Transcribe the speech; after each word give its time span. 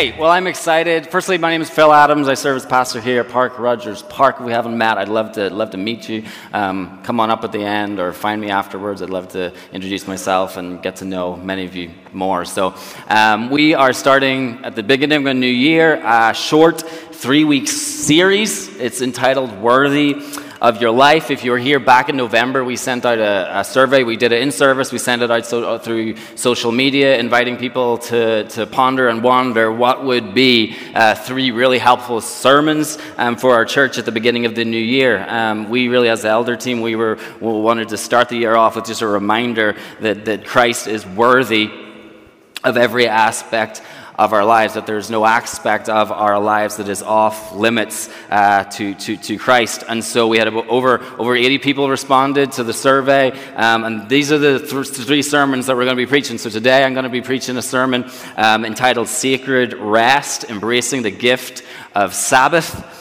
hey, 0.00 0.18
well, 0.18 0.30
I'm 0.30 0.46
excited. 0.46 1.08
Firstly, 1.08 1.36
my 1.36 1.50
name 1.50 1.60
is 1.60 1.68
Phil 1.68 1.92
Adams. 1.92 2.26
I 2.26 2.32
serve 2.32 2.56
as 2.56 2.64
pastor 2.64 3.02
here 3.02 3.20
at 3.20 3.28
Park 3.28 3.58
Rogers 3.58 4.00
Park. 4.00 4.36
If 4.40 4.46
we 4.46 4.52
haven't 4.52 4.78
met, 4.78 4.96
I'd 4.96 5.10
love 5.10 5.32
to 5.32 5.50
love 5.50 5.72
to 5.72 5.76
meet 5.76 6.08
you. 6.08 6.24
Um, 6.54 7.02
come 7.02 7.20
on 7.20 7.28
up 7.28 7.44
at 7.44 7.52
the 7.52 7.62
end 7.62 8.00
or 8.00 8.14
find 8.14 8.40
me 8.40 8.48
afterwards. 8.48 9.02
I'd 9.02 9.10
love 9.10 9.28
to 9.32 9.52
introduce 9.74 10.06
myself 10.06 10.56
and 10.56 10.82
get 10.82 10.96
to 10.96 11.04
know 11.04 11.36
many 11.36 11.66
of 11.66 11.76
you 11.76 11.90
more. 12.14 12.46
So, 12.46 12.74
um, 13.08 13.50
we 13.50 13.74
are 13.74 13.92
starting 13.92 14.64
at 14.64 14.74
the 14.74 14.82
beginning 14.82 15.18
of 15.18 15.26
a 15.26 15.34
new 15.34 15.46
year, 15.46 16.00
a 16.02 16.32
short 16.32 16.80
three 16.80 17.44
week 17.44 17.68
series. 17.68 18.74
It's 18.78 19.02
entitled 19.02 19.52
Worthy 19.60 20.14
of 20.60 20.80
your 20.80 20.90
life. 20.90 21.30
If 21.30 21.42
you 21.44 21.52
were 21.52 21.58
here 21.58 21.80
back 21.80 22.08
in 22.08 22.16
November, 22.16 22.62
we 22.62 22.76
sent 22.76 23.06
out 23.06 23.18
a, 23.18 23.60
a 23.60 23.64
survey. 23.64 24.04
We 24.04 24.16
did 24.16 24.32
it 24.32 24.42
in 24.42 24.52
service. 24.52 24.92
We 24.92 24.98
sent 24.98 25.22
it 25.22 25.30
out 25.30 25.46
so, 25.46 25.64
uh, 25.64 25.78
through 25.78 26.16
social 26.36 26.70
media, 26.70 27.18
inviting 27.18 27.56
people 27.56 27.98
to, 27.98 28.44
to 28.44 28.66
ponder 28.66 29.08
and 29.08 29.22
wonder 29.22 29.72
what 29.72 30.04
would 30.04 30.34
be 30.34 30.76
uh, 30.94 31.14
three 31.14 31.50
really 31.50 31.78
helpful 31.78 32.20
sermons 32.20 32.98
um, 33.16 33.36
for 33.36 33.54
our 33.54 33.64
church 33.64 33.96
at 33.96 34.04
the 34.04 34.12
beginning 34.12 34.44
of 34.44 34.54
the 34.54 34.64
new 34.64 34.76
year. 34.76 35.24
Um, 35.28 35.70
we 35.70 35.88
really, 35.88 36.08
as 36.08 36.22
the 36.22 36.28
elder 36.28 36.56
team, 36.56 36.82
we 36.82 36.94
were 36.94 37.18
we 37.40 37.48
wanted 37.48 37.88
to 37.90 37.96
start 37.96 38.28
the 38.28 38.36
year 38.36 38.54
off 38.54 38.76
with 38.76 38.84
just 38.84 39.00
a 39.02 39.06
reminder 39.06 39.76
that, 40.00 40.26
that 40.26 40.44
Christ 40.44 40.86
is 40.86 41.06
worthy 41.06 41.70
of 42.62 42.76
every 42.76 43.08
aspect 43.08 43.82
of 44.20 44.34
our 44.34 44.44
lives, 44.44 44.74
that 44.74 44.84
there's 44.84 45.08
no 45.08 45.24
aspect 45.24 45.88
of 45.88 46.12
our 46.12 46.38
lives 46.38 46.76
that 46.76 46.90
is 46.90 47.02
off 47.02 47.54
limits 47.54 48.10
uh, 48.28 48.64
to, 48.64 48.92
to, 48.94 49.16
to 49.16 49.38
Christ. 49.38 49.82
And 49.88 50.04
so 50.04 50.28
we 50.28 50.36
had 50.36 50.46
over, 50.46 51.00
over 51.18 51.34
80 51.34 51.56
people 51.56 51.88
responded 51.88 52.52
to 52.52 52.62
the 52.62 52.74
survey. 52.74 53.30
Um, 53.54 53.84
and 53.84 54.10
these 54.10 54.30
are 54.30 54.36
the 54.36 54.58
th- 54.58 54.88
three 54.88 55.22
sermons 55.22 55.66
that 55.66 55.74
we're 55.74 55.84
going 55.84 55.96
to 55.96 56.02
be 56.02 56.06
preaching. 56.06 56.36
So 56.36 56.50
today 56.50 56.84
I'm 56.84 56.92
going 56.92 57.04
to 57.04 57.08
be 57.08 57.22
preaching 57.22 57.56
a 57.56 57.62
sermon 57.62 58.10
um, 58.36 58.66
entitled 58.66 59.08
Sacred 59.08 59.72
Rest 59.72 60.44
Embracing 60.50 61.00
the 61.00 61.10
Gift 61.10 61.62
of 61.94 62.14
Sabbath. 62.14 62.99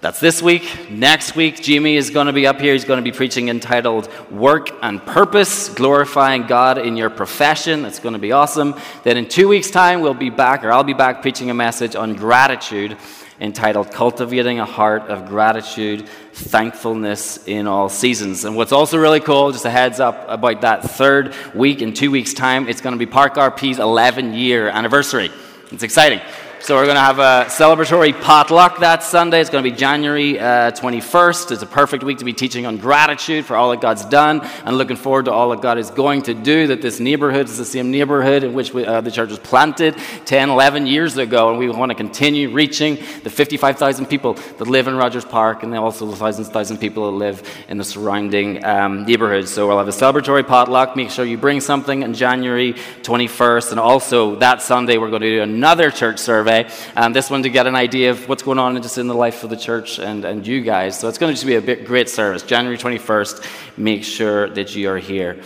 That's 0.00 0.18
this 0.18 0.40
week. 0.40 0.90
Next 0.90 1.36
week, 1.36 1.60
Jimmy 1.60 1.96
is 1.96 2.08
going 2.08 2.26
to 2.26 2.32
be 2.32 2.46
up 2.46 2.58
here. 2.58 2.72
He's 2.72 2.86
going 2.86 2.96
to 2.96 3.02
be 3.02 3.14
preaching 3.14 3.50
entitled 3.50 4.08
Work 4.30 4.70
and 4.80 5.04
Purpose, 5.04 5.68
glorifying 5.68 6.46
God 6.46 6.78
in 6.78 6.96
your 6.96 7.10
profession. 7.10 7.82
That's 7.82 7.98
going 7.98 8.14
to 8.14 8.18
be 8.18 8.32
awesome. 8.32 8.74
Then 9.04 9.18
in 9.18 9.28
two 9.28 9.46
weeks' 9.46 9.70
time, 9.70 10.00
we'll 10.00 10.14
be 10.14 10.30
back, 10.30 10.64
or 10.64 10.72
I'll 10.72 10.84
be 10.84 10.94
back 10.94 11.20
preaching 11.20 11.50
a 11.50 11.54
message 11.54 11.96
on 11.96 12.14
gratitude 12.14 12.96
entitled 13.40 13.90
Cultivating 13.92 14.58
a 14.58 14.64
Heart 14.64 15.02
of 15.02 15.28
Gratitude, 15.28 16.08
Thankfulness 16.32 17.46
in 17.46 17.66
All 17.66 17.90
Seasons. 17.90 18.46
And 18.46 18.56
what's 18.56 18.72
also 18.72 18.96
really 18.96 19.20
cool, 19.20 19.52
just 19.52 19.66
a 19.66 19.70
heads 19.70 20.00
up 20.00 20.24
about 20.28 20.62
that 20.62 20.82
third 20.82 21.34
week 21.54 21.82
in 21.82 21.92
two 21.92 22.10
weeks' 22.10 22.32
time, 22.32 22.70
it's 22.70 22.80
going 22.80 22.94
to 22.94 22.98
be 22.98 23.04
Park 23.04 23.34
RP's 23.34 23.78
11 23.78 24.32
year 24.32 24.70
anniversary. 24.70 25.30
It's 25.70 25.82
exciting. 25.82 26.20
So 26.62 26.76
we're 26.76 26.84
going 26.84 26.96
to 26.96 27.00
have 27.00 27.18
a 27.18 27.46
celebratory 27.48 28.20
potluck 28.20 28.80
that 28.80 29.02
Sunday. 29.02 29.40
It's 29.40 29.48
going 29.48 29.64
to 29.64 29.70
be 29.70 29.74
January 29.74 30.38
uh, 30.38 30.70
21st. 30.72 31.52
It's 31.52 31.62
a 31.62 31.66
perfect 31.66 32.04
week 32.04 32.18
to 32.18 32.24
be 32.26 32.34
teaching 32.34 32.66
on 32.66 32.76
gratitude 32.76 33.46
for 33.46 33.56
all 33.56 33.70
that 33.70 33.80
God's 33.80 34.04
done 34.04 34.42
and 34.42 34.76
looking 34.76 34.96
forward 34.96 35.24
to 35.24 35.32
all 35.32 35.48
that 35.50 35.62
God 35.62 35.78
is 35.78 35.90
going 35.90 36.20
to 36.22 36.34
do. 36.34 36.66
That 36.66 36.82
this 36.82 37.00
neighborhood 37.00 37.48
is 37.48 37.56
the 37.56 37.64
same 37.64 37.90
neighborhood 37.90 38.44
in 38.44 38.52
which 38.52 38.74
we, 38.74 38.84
uh, 38.84 39.00
the 39.00 39.10
church 39.10 39.30
was 39.30 39.38
planted 39.38 39.96
10, 40.26 40.50
11 40.50 40.86
years 40.86 41.16
ago, 41.16 41.48
and 41.48 41.58
we 41.58 41.70
want 41.70 41.92
to 41.92 41.94
continue 41.94 42.50
reaching 42.50 42.96
the 43.22 43.30
55,000 43.30 44.04
people 44.04 44.34
that 44.34 44.68
live 44.68 44.86
in 44.86 44.96
Rogers 44.96 45.24
Park 45.24 45.62
and 45.62 45.74
also 45.74 46.04
the 46.04 46.14
thousands 46.14 46.48
and 46.48 46.54
thousands 46.54 46.76
of 46.76 46.82
people 46.82 47.10
that 47.10 47.16
live 47.16 47.64
in 47.70 47.78
the 47.78 47.84
surrounding 47.84 48.62
um, 48.66 49.06
neighborhoods. 49.06 49.50
So 49.50 49.66
we'll 49.66 49.78
have 49.78 49.88
a 49.88 49.92
celebratory 49.92 50.46
potluck. 50.46 50.94
Make 50.94 51.10
sure 51.10 51.24
you 51.24 51.38
bring 51.38 51.60
something 51.60 52.04
on 52.04 52.12
January 52.12 52.74
21st, 52.74 53.70
and 53.70 53.80
also 53.80 54.36
that 54.36 54.60
Sunday 54.60 54.98
we're 54.98 55.08
going 55.08 55.22
to 55.22 55.36
do 55.36 55.42
another 55.42 55.90
church 55.90 56.18
service 56.18 56.49
survey. 56.50 56.70
Um, 56.96 57.12
this 57.12 57.30
one 57.30 57.42
to 57.42 57.50
get 57.50 57.66
an 57.66 57.74
idea 57.74 58.10
of 58.10 58.28
what's 58.28 58.42
going 58.42 58.58
on 58.58 58.80
just 58.82 58.98
in 58.98 59.06
the 59.06 59.14
life 59.14 59.44
of 59.44 59.50
the 59.50 59.56
church 59.56 59.98
and, 59.98 60.24
and 60.24 60.46
you 60.46 60.62
guys. 60.62 60.98
So 60.98 61.08
it's 61.08 61.18
going 61.18 61.30
to 61.30 61.34
just 61.34 61.46
be 61.46 61.56
a 61.56 61.62
bit, 61.62 61.84
great 61.84 62.08
service. 62.08 62.42
January 62.42 62.78
21st, 62.78 63.78
make 63.78 64.04
sure 64.04 64.48
that 64.50 64.74
you 64.74 64.90
are 64.90 64.98
here. 64.98 65.42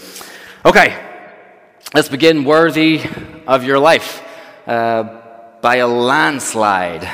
Okay, 0.65 0.99
let's 1.95 2.09
begin. 2.09 2.45
Worthy 2.45 3.03
of 3.47 3.65
your 3.65 3.79
life. 3.79 4.23
Uh, 4.67 5.21
by 5.61 5.77
a 5.77 5.87
landslide, 5.87 7.09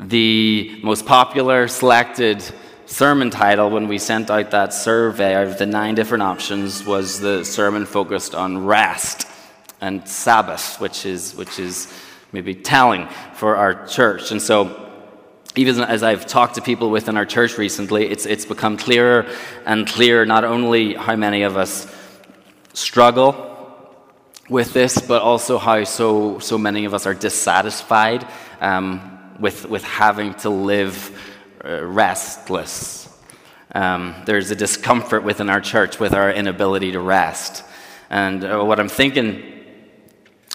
the 0.00 0.80
most 0.82 1.06
popular 1.06 1.68
selected 1.68 2.42
sermon 2.86 3.30
title 3.30 3.70
when 3.70 3.88
we 3.88 3.98
sent 3.98 4.30
out 4.30 4.50
that 4.50 4.72
survey 4.72 5.42
of 5.42 5.58
the 5.58 5.66
nine 5.66 5.94
different 5.94 6.22
options 6.22 6.84
was 6.84 7.20
the 7.20 7.44
sermon 7.44 7.86
focused 7.86 8.34
on 8.34 8.64
rest 8.64 9.26
and 9.80 10.06
Sabbath, 10.08 10.80
which 10.80 11.04
is, 11.04 11.34
which 11.34 11.58
is 11.58 11.92
maybe 12.34 12.52
telling 12.52 13.06
for 13.34 13.56
our 13.56 13.86
church. 13.86 14.32
And 14.32 14.42
so, 14.42 14.80
even 15.54 15.80
as 15.80 16.02
I've 16.02 16.26
talked 16.26 16.56
to 16.56 16.62
people 16.62 16.90
within 16.90 17.16
our 17.16 17.24
church 17.24 17.56
recently, 17.58 18.06
it's, 18.10 18.26
it's 18.26 18.44
become 18.44 18.76
clearer 18.76 19.24
and 19.64 19.86
clearer 19.86 20.26
not 20.26 20.42
only 20.42 20.94
how 20.94 21.14
many 21.14 21.42
of 21.42 21.56
us 21.56 21.86
struggle 22.72 23.52
with 24.50 24.72
this, 24.72 25.00
but 25.00 25.22
also 25.22 25.58
how 25.58 25.84
so, 25.84 26.40
so 26.40 26.58
many 26.58 26.86
of 26.86 26.92
us 26.92 27.06
are 27.06 27.14
dissatisfied 27.14 28.26
um, 28.60 29.36
with, 29.38 29.66
with 29.66 29.84
having 29.84 30.34
to 30.34 30.50
live 30.50 31.16
uh, 31.64 31.84
restless. 31.84 33.08
Um, 33.72 34.16
there's 34.26 34.50
a 34.50 34.56
discomfort 34.56 35.22
within 35.22 35.48
our 35.50 35.60
church 35.60 36.00
with 36.00 36.14
our 36.14 36.32
inability 36.32 36.90
to 36.92 37.00
rest. 37.00 37.62
And 38.10 38.44
uh, 38.44 38.64
what 38.64 38.80
I'm 38.80 38.88
thinking 38.88 39.53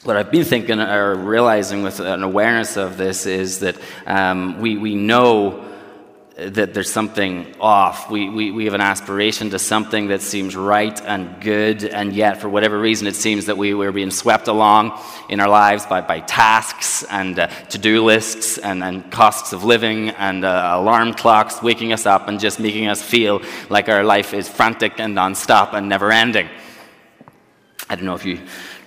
what 0.04 0.16
I've 0.16 0.32
been 0.32 0.46
thinking 0.46 0.80
or 0.80 1.16
realizing 1.16 1.84
with 1.84 2.00
an 2.00 2.24
awareness 2.24 2.78
of 2.78 2.98
this 2.98 3.26
is 3.26 3.60
that 3.60 3.76
um, 4.06 4.60
we, 4.62 4.78
we 4.78 4.96
know 4.96 5.66
that 6.38 6.74
there's 6.74 6.90
something 6.90 7.54
off. 7.60 8.10
We, 8.10 8.30
we, 8.30 8.52
we 8.52 8.64
have 8.64 8.74
an 8.74 8.80
aspiration 8.80 9.50
to 9.50 9.60
something 9.60 10.08
that 10.08 10.22
seems 10.22 10.56
right 10.56 10.98
and 11.02 11.42
good, 11.42 11.84
and 11.84 12.14
yet, 12.14 12.40
for 12.40 12.48
whatever 12.48 12.80
reason, 12.80 13.08
it 13.08 13.16
seems 13.16 13.48
that 13.48 13.58
we, 13.58 13.74
we're 13.74 13.92
being 13.92 14.10
swept 14.10 14.48
along 14.48 14.98
in 15.28 15.42
our 15.42 15.50
lives 15.50 15.86
by, 15.86 16.00
by 16.00 16.22
tasks 16.22 17.04
and 17.04 17.38
uh, 17.38 17.48
to 17.48 17.78
do 17.78 18.02
lists 18.06 18.58
and, 18.58 18.81
and 18.81 19.12
costs 19.12 19.52
of 19.52 19.66
living 19.66 20.12
and 20.12 20.46
uh, 20.46 20.72
alarm 20.76 21.14
clocks 21.14 21.62
waking 21.62 21.92
us 21.92 22.06
up 22.06 22.30
and 22.30 22.40
just 22.40 22.58
making 22.58 22.88
us 22.88 23.02
feel 23.02 23.42
like 23.70 23.90
our 23.90 24.06
life 24.06 24.34
is 24.34 24.48
frantic 24.48 24.98
and 24.98 25.18
nonstop 25.18 25.74
and 25.74 25.90
never 25.90 26.10
ending. 26.10 26.48
I 27.90 27.96
don't 27.96 28.06
know 28.06 28.16
if 28.16 28.26
you 28.26 28.40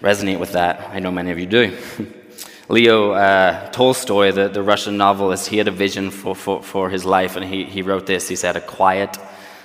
resonate 0.03 0.41
with 0.41 0.53
that. 0.53 0.91
I 0.91 0.99
know 0.99 1.13
many 1.13 1.31
of 1.31 1.39
you 1.39 1.47
do. 1.47 1.79
Leo 2.69 3.13
uh, 3.13 3.71
Tolstoy, 3.71 4.33
the, 4.33 4.49
the 4.49 4.63
Russian 4.63 4.97
novelist, 4.97 5.49
he 5.49 5.59
had 5.59 5.69
a 5.69 5.73
vision 5.73 6.11
for, 6.11 6.35
for, 6.35 6.63
for 6.63 6.91
his 6.91 7.05
life, 7.05 7.37
and 7.37 7.45
he, 7.45 7.65
he 7.65 7.83
wrote 7.83 8.07
this. 8.07 8.29
He 8.29 8.37
said, 8.37 8.57
A 8.57 8.61
quiet, 8.61 9.17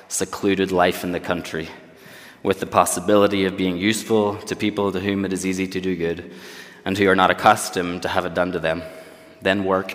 secluded 0.08 0.72
life 0.72 1.03
in 1.03 1.12
the 1.12 1.20
country, 1.20 1.70
with 2.44 2.59
the 2.59 2.66
possibility 2.66 3.46
of 3.46 3.58
being 3.58 3.78
useful 3.78 4.38
to 4.38 4.56
people 4.56 4.92
to 4.92 5.00
whom 5.00 5.26
it 5.26 5.34
is 5.34 5.46
easy 5.46 5.68
to 5.68 5.81
do 5.81 5.96
good, 5.96 6.31
and 6.86 6.97
who 6.97 7.08
are 7.09 7.16
not 7.16 7.31
accustomed 7.31 8.03
to 8.03 8.09
have 8.09 8.26
it 8.26 8.36
done 8.36 8.52
to 8.52 8.59
them. 8.59 8.84
Then 9.42 9.64
work, 9.64 9.94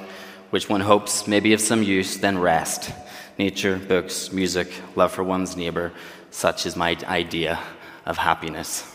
which 0.51 0.69
one 0.69 0.81
hopes 0.81 1.27
may 1.29 1.41
be 1.41 1.53
of 1.53 1.61
some 1.61 1.83
use, 1.83 2.17
then 2.17 2.39
rest. 2.39 2.91
Nature, 3.39 3.77
books, 3.77 4.33
music, 4.33 4.73
love 4.97 5.13
for 5.13 5.23
one's 5.23 5.57
neighbor, 5.57 5.93
such 6.31 6.67
is 6.67 6.77
my 6.77 6.97
idea 7.07 7.61
of 8.05 8.19
happiness. 8.19 8.92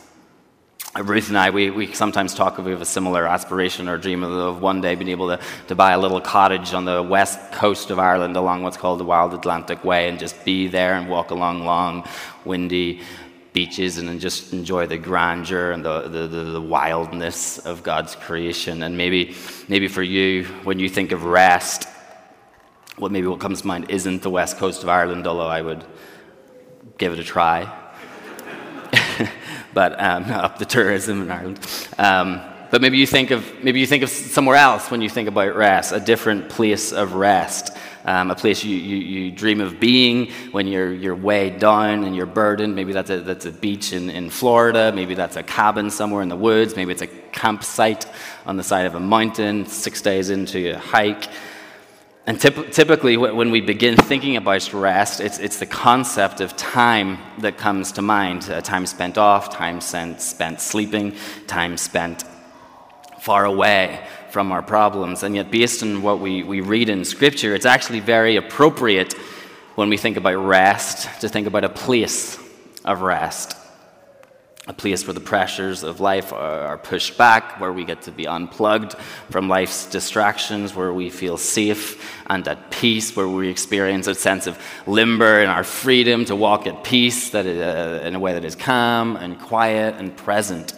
Ruth 1.03 1.29
and 1.29 1.37
I, 1.37 1.51
we, 1.51 1.69
we 1.69 1.93
sometimes 1.93 2.33
talk 2.33 2.57
of 2.57 2.65
we 2.65 2.71
have 2.71 2.81
a 2.81 2.85
similar 2.85 3.27
aspiration 3.27 3.87
or 3.87 3.97
dream 3.97 4.23
of, 4.23 4.31
of, 4.31 4.61
one 4.61 4.81
day 4.81 4.95
being 4.95 5.11
able 5.11 5.27
to, 5.27 5.39
to 5.67 5.75
buy 5.75 5.91
a 5.91 5.99
little 5.99 6.19
cottage 6.19 6.73
on 6.73 6.85
the 6.85 7.03
west 7.03 7.51
coast 7.51 7.91
of 7.91 7.99
Ireland 7.99 8.35
along 8.35 8.63
what's 8.63 8.77
called 8.77 8.99
the 8.99 9.03
Wild 9.03 9.33
Atlantic 9.33 9.83
Way 9.83 10.09
and 10.09 10.17
just 10.17 10.43
be 10.43 10.67
there 10.67 10.95
and 10.95 11.07
walk 11.07 11.29
along 11.29 11.65
long, 11.65 12.07
windy 12.45 13.01
beaches 13.53 13.97
and 13.97 14.19
just 14.19 14.53
enjoy 14.53 14.87
the 14.87 14.97
grandeur 14.97 15.71
and 15.71 15.85
the, 15.85 16.01
the, 16.01 16.27
the, 16.27 16.43
the 16.43 16.61
wildness 16.61 17.59
of 17.59 17.83
God's 17.83 18.15
creation. 18.15 18.81
And 18.81 18.97
maybe, 18.97 19.35
maybe 19.67 19.87
for 19.87 20.03
you, 20.03 20.45
when 20.63 20.79
you 20.79 20.89
think 20.89 21.11
of 21.11 21.25
rest, 21.25 21.87
what 22.97 23.11
maybe 23.11 23.27
what 23.27 23.39
comes 23.39 23.61
to 23.61 23.67
mind 23.67 23.91
isn't 23.91 24.23
the 24.23 24.31
west 24.31 24.57
coast 24.57 24.81
of 24.81 24.89
Ireland, 24.89 25.27
although 25.27 25.47
I 25.47 25.61
would 25.61 25.83
give 26.97 27.13
it 27.13 27.19
a 27.19 27.23
try 27.23 27.71
but 29.73 29.99
um, 30.01 30.23
up 30.31 30.57
the 30.59 30.65
tourism 30.65 31.23
in 31.23 31.31
Ireland. 31.31 31.59
Um, 31.97 32.41
but 32.69 32.81
maybe 32.81 32.97
you 32.97 33.07
think 33.07 33.31
of 33.31 33.63
maybe 33.63 33.79
you 33.79 33.87
think 33.87 34.03
of 34.03 34.09
somewhere 34.09 34.57
else 34.57 34.91
when 34.91 35.01
you 35.01 35.09
think 35.09 35.29
about 35.29 35.55
rest, 35.55 35.93
a 35.93 35.99
different 35.99 36.49
place 36.49 36.91
of 36.91 37.13
rest, 37.13 37.75
um, 38.03 38.29
a 38.29 38.35
place 38.35 38.63
you, 38.63 38.75
you, 38.75 38.97
you, 38.97 39.31
dream 39.31 39.61
of 39.61 39.79
being 39.79 40.31
when 40.51 40.67
you're 40.67 40.93
you're 40.93 41.15
weighed 41.15 41.59
down 41.59 42.03
and 42.03 42.15
you're 42.15 42.25
burdened. 42.25 42.75
Maybe 42.75 42.91
that's 42.91 43.09
a 43.09 43.21
that's 43.21 43.45
a 43.45 43.51
beach 43.51 43.93
in, 43.93 44.09
in 44.09 44.29
Florida. 44.29 44.91
Maybe 44.93 45.13
that's 45.13 45.37
a 45.37 45.43
cabin 45.43 45.89
somewhere 45.89 46.21
in 46.21 46.29
the 46.29 46.35
woods. 46.35 46.75
Maybe 46.75 46.91
it's 46.91 47.01
a 47.01 47.07
campsite 47.07 48.05
on 48.45 48.57
the 48.57 48.63
side 48.63 48.85
of 48.85 48.95
a 48.95 48.99
mountain, 48.99 49.65
six 49.65 50.01
days 50.01 50.29
into 50.29 50.75
a 50.75 50.77
hike. 50.77 51.29
And 52.27 52.37
typ- 52.37 52.73
typically, 52.73 53.15
when 53.15 53.51
we 53.51 53.61
begin 53.61 53.95
thinking 53.95 54.35
about 54.35 54.73
rest, 54.73 55.21
it's, 55.21 55.39
it's 55.39 55.59
the 55.59 55.65
concept 55.65 56.41
of 56.41 56.57
time 56.57 57.19
that 57.37 57.57
comes 57.57 57.93
to 57.93 58.01
mind 58.01 58.49
uh, 58.49 58.59
time 58.59 58.85
spent 58.85 59.17
off, 59.17 59.49
time 59.49 59.79
spent, 59.79 60.21
spent 60.21 60.59
sleeping, 60.59 61.15
time 61.47 61.77
spent 61.77 62.25
far 63.21 63.45
away 63.45 64.05
from 64.29 64.51
our 64.51 64.61
problems. 64.61 65.23
And 65.23 65.35
yet, 65.35 65.49
based 65.49 65.81
on 65.83 66.01
what 66.01 66.19
we, 66.19 66.43
we 66.43 66.59
read 66.59 66.89
in 66.89 67.05
Scripture, 67.05 67.55
it's 67.55 67.65
actually 67.65 68.01
very 68.01 68.35
appropriate 68.35 69.13
when 69.75 69.89
we 69.89 69.95
think 69.95 70.17
about 70.17 70.35
rest 70.35 71.21
to 71.21 71.29
think 71.29 71.47
about 71.47 71.63
a 71.63 71.69
place 71.69 72.37
of 72.83 73.01
rest. 73.03 73.56
A 74.67 74.73
place 74.73 75.07
where 75.07 75.13
the 75.13 75.21
pressures 75.21 75.83
of 75.83 75.99
life 75.99 76.33
are 76.33 76.77
pushed 76.77 77.17
back, 77.17 77.59
where 77.61 77.71
we 77.71 77.85
get 77.85 78.01
to 78.03 78.11
be 78.11 78.27
unplugged 78.27 78.93
from 79.29 79.47
life's 79.47 79.85
distractions, 79.85 80.75
where 80.75 80.91
we 80.91 81.09
feel 81.09 81.37
safe 81.37 82.21
and 82.27 82.45
at 82.47 82.69
peace, 82.69 83.15
where 83.15 83.27
we 83.29 83.47
experience 83.47 84.07
a 84.07 84.15
sense 84.15 84.45
of 84.45 84.59
limber 84.85 85.39
and 85.39 85.49
our 85.49 85.63
freedom 85.63 86.25
to 86.25 86.35
walk 86.35 86.67
at 86.67 86.83
peace 86.83 87.29
that 87.29 87.45
uh, 87.45 88.05
in 88.05 88.13
a 88.13 88.19
way 88.19 88.33
that 88.33 88.43
is 88.43 88.55
calm 88.55 89.15
and 89.15 89.39
quiet 89.39 89.95
and 89.97 90.15
present. 90.17 90.73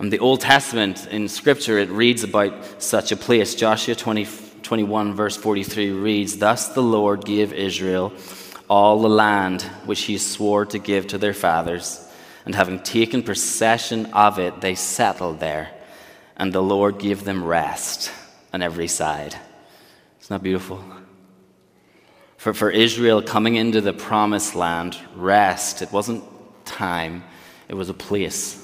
In 0.00 0.08
the 0.08 0.18
Old 0.18 0.40
Testament, 0.40 1.06
in 1.08 1.28
Scripture, 1.28 1.78
it 1.78 1.90
reads 1.90 2.24
about 2.24 2.82
such 2.82 3.12
a 3.12 3.16
place. 3.16 3.54
Joshua 3.54 3.94
20, 3.94 4.26
21, 4.62 5.14
verse 5.14 5.36
43 5.36 5.90
reads, 5.90 6.38
Thus 6.38 6.68
the 6.68 6.82
Lord 6.82 7.26
gave 7.26 7.52
Israel 7.52 8.14
all 8.70 9.02
the 9.02 9.10
land 9.10 9.60
which 9.84 10.02
he 10.02 10.16
swore 10.16 10.64
to 10.64 10.78
give 10.78 11.08
to 11.08 11.18
their 11.18 11.34
fathers, 11.34 12.08
and 12.44 12.54
having 12.54 12.80
taken 12.80 13.22
possession 13.22 14.06
of 14.06 14.38
it, 14.38 14.60
they 14.60 14.74
settled 14.74 15.40
there, 15.40 15.70
and 16.36 16.52
the 16.52 16.62
Lord 16.62 16.98
gave 16.98 17.24
them 17.24 17.44
rest 17.44 18.10
on 18.52 18.62
every 18.62 18.88
side. 18.88 19.36
Isn't 20.20 20.28
that 20.28 20.42
beautiful? 20.42 20.82
For, 22.36 22.54
for 22.54 22.70
Israel 22.70 23.20
coming 23.22 23.56
into 23.56 23.80
the 23.80 23.92
promised 23.92 24.54
land, 24.54 24.96
rest, 25.14 25.82
it 25.82 25.92
wasn't 25.92 26.24
time, 26.64 27.22
it 27.68 27.74
was 27.74 27.90
a 27.90 27.94
place. 27.94 28.56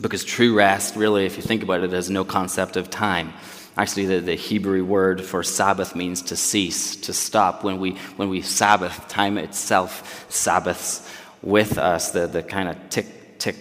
Because 0.00 0.24
true 0.24 0.54
rest, 0.54 0.96
really, 0.96 1.26
if 1.26 1.36
you 1.36 1.42
think 1.42 1.62
about 1.62 1.84
it, 1.84 1.92
has 1.92 2.10
no 2.10 2.24
concept 2.24 2.76
of 2.76 2.90
time. 2.90 3.34
Actually, 3.76 4.06
the, 4.06 4.20
the 4.20 4.34
Hebrew 4.34 4.84
word 4.84 5.22
for 5.22 5.42
Sabbath 5.42 5.94
means 5.94 6.22
to 6.22 6.36
cease, 6.36 6.96
to 6.96 7.12
stop. 7.12 7.64
When 7.64 7.78
we, 7.78 7.92
when 8.16 8.28
we 8.28 8.40
Sabbath, 8.40 9.08
time 9.08 9.36
itself 9.36 10.26
Sabbaths 10.30 11.08
with 11.44 11.78
us. 11.78 12.10
The, 12.10 12.26
the 12.26 12.42
kind 12.42 12.68
of 12.68 12.76
tick, 12.90 13.38
tick, 13.38 13.56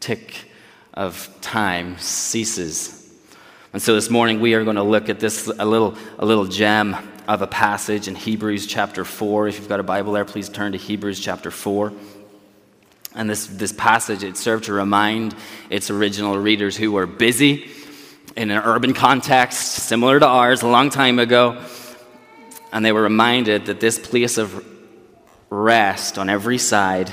tick 0.00 0.34
of 0.94 1.28
time 1.40 1.96
ceases. 1.98 2.98
And 3.72 3.80
so 3.80 3.94
this 3.94 4.10
morning 4.10 4.40
we 4.40 4.54
are 4.54 4.64
going 4.64 4.76
to 4.76 4.82
look 4.82 5.08
at 5.08 5.18
this 5.18 5.46
a 5.46 5.64
little, 5.64 5.96
a 6.18 6.26
little 6.26 6.44
gem 6.44 6.94
of 7.26 7.40
a 7.40 7.46
passage 7.46 8.08
in 8.08 8.14
Hebrews 8.14 8.66
chapter 8.66 9.04
4. 9.04 9.48
If 9.48 9.58
you've 9.58 9.68
got 9.68 9.80
a 9.80 9.84
Bible 9.84 10.12
there, 10.12 10.24
please 10.24 10.48
turn 10.48 10.72
to 10.72 10.78
Hebrews 10.78 11.20
chapter 11.20 11.50
4. 11.50 11.92
And 13.14 13.28
this, 13.28 13.46
this 13.46 13.72
passage, 13.72 14.22
it 14.24 14.36
served 14.36 14.64
to 14.64 14.72
remind 14.72 15.34
its 15.70 15.90
original 15.90 16.38
readers 16.38 16.76
who 16.76 16.92
were 16.92 17.06
busy 17.06 17.70
in 18.36 18.50
an 18.50 18.62
urban 18.64 18.94
context 18.94 19.60
similar 19.60 20.18
to 20.18 20.26
ours 20.26 20.62
a 20.62 20.68
long 20.68 20.90
time 20.90 21.18
ago. 21.18 21.62
And 22.72 22.84
they 22.84 22.92
were 22.92 23.02
reminded 23.02 23.66
that 23.66 23.80
this 23.80 23.98
place 23.98 24.38
of 24.38 24.66
rest 25.52 26.18
on 26.18 26.30
every 26.30 26.58
side, 26.58 27.12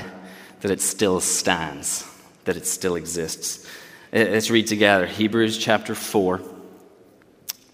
that 0.60 0.70
it 0.70 0.80
still 0.80 1.20
stands, 1.20 2.06
that 2.44 2.56
it 2.56 2.66
still 2.66 2.96
exists. 2.96 3.66
Eh, 4.12 4.28
let's 4.30 4.50
read 4.50 4.66
together 4.66 5.06
Hebrews 5.06 5.58
chapter 5.58 5.94
4. 5.94 6.40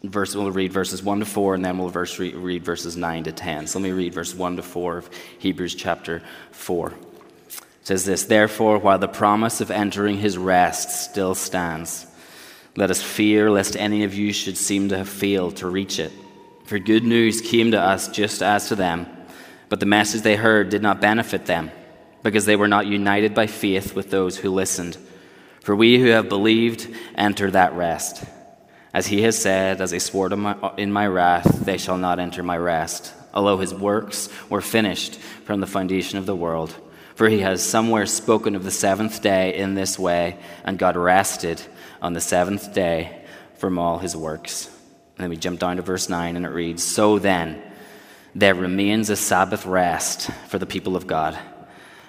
Verse, 0.02 0.34
we'll 0.34 0.50
read 0.50 0.72
verses 0.72 1.02
1 1.02 1.20
to 1.20 1.24
4, 1.24 1.54
and 1.54 1.64
then 1.64 1.78
we'll 1.78 1.88
verse, 1.88 2.18
read 2.18 2.64
verses 2.64 2.96
9 2.96 3.24
to 3.24 3.32
10. 3.32 3.66
So 3.66 3.78
let 3.78 3.84
me 3.84 3.92
read 3.92 4.14
verse 4.14 4.34
1 4.34 4.56
to 4.56 4.62
4 4.62 4.98
of 4.98 5.10
Hebrews 5.38 5.74
chapter 5.74 6.22
4 6.52 6.92
says 7.86 8.04
this 8.04 8.24
Therefore, 8.24 8.78
while 8.78 8.98
the 8.98 9.06
promise 9.06 9.60
of 9.60 9.70
entering 9.70 10.18
his 10.18 10.36
rest 10.36 11.08
still 11.08 11.36
stands, 11.36 12.04
let 12.74 12.90
us 12.90 13.00
fear 13.00 13.48
lest 13.48 13.76
any 13.76 14.02
of 14.02 14.12
you 14.12 14.32
should 14.32 14.56
seem 14.56 14.88
to 14.88 14.98
have 14.98 15.08
failed 15.08 15.56
to 15.58 15.68
reach 15.68 16.00
it. 16.00 16.10
For 16.64 16.80
good 16.80 17.04
news 17.04 17.40
came 17.40 17.70
to 17.70 17.80
us 17.80 18.08
just 18.08 18.42
as 18.42 18.68
to 18.68 18.74
them, 18.74 19.06
but 19.68 19.80
the 19.80 19.86
message 19.86 20.22
they 20.22 20.36
heard 20.36 20.70
did 20.70 20.82
not 20.82 21.00
benefit 21.00 21.46
them, 21.46 21.70
because 22.22 22.44
they 22.44 22.56
were 22.56 22.68
not 22.68 22.86
united 22.86 23.34
by 23.34 23.46
faith 23.46 23.94
with 23.94 24.10
those 24.10 24.38
who 24.38 24.50
listened. 24.50 24.96
For 25.60 25.74
we 25.74 25.98
who 25.98 26.06
have 26.08 26.28
believed 26.28 26.88
enter 27.16 27.50
that 27.50 27.74
rest. 27.74 28.24
As 28.94 29.06
he 29.08 29.22
has 29.22 29.36
said, 29.36 29.80
as 29.80 29.92
I 29.92 29.98
swore 29.98 30.28
my, 30.30 30.56
in 30.78 30.92
my 30.92 31.06
wrath, 31.06 31.64
they 31.64 31.76
shall 31.76 31.98
not 31.98 32.18
enter 32.18 32.42
my 32.42 32.56
rest, 32.56 33.12
although 33.34 33.58
his 33.58 33.74
works 33.74 34.28
were 34.48 34.60
finished 34.60 35.16
from 35.44 35.60
the 35.60 35.66
foundation 35.66 36.18
of 36.18 36.26
the 36.26 36.36
world. 36.36 36.74
For 37.14 37.28
he 37.28 37.40
has 37.40 37.62
somewhere 37.62 38.06
spoken 38.06 38.54
of 38.54 38.64
the 38.64 38.70
seventh 38.70 39.22
day 39.22 39.56
in 39.56 39.74
this 39.74 39.98
way, 39.98 40.38
and 40.64 40.78
God 40.78 40.96
rested 40.96 41.60
on 42.00 42.12
the 42.12 42.20
seventh 42.20 42.72
day 42.72 43.22
from 43.56 43.78
all 43.78 43.98
his 43.98 44.16
works. 44.16 44.66
And 45.16 45.24
then 45.24 45.30
we 45.30 45.36
jump 45.36 45.60
down 45.60 45.76
to 45.76 45.82
verse 45.82 46.08
9, 46.08 46.36
and 46.36 46.44
it 46.44 46.50
reads 46.50 46.82
So 46.82 47.18
then, 47.18 47.62
there 48.38 48.54
remains 48.54 49.10
a 49.10 49.16
Sabbath 49.16 49.64
rest 49.66 50.30
for 50.48 50.58
the 50.58 50.66
people 50.66 50.94
of 50.94 51.06
God. 51.06 51.38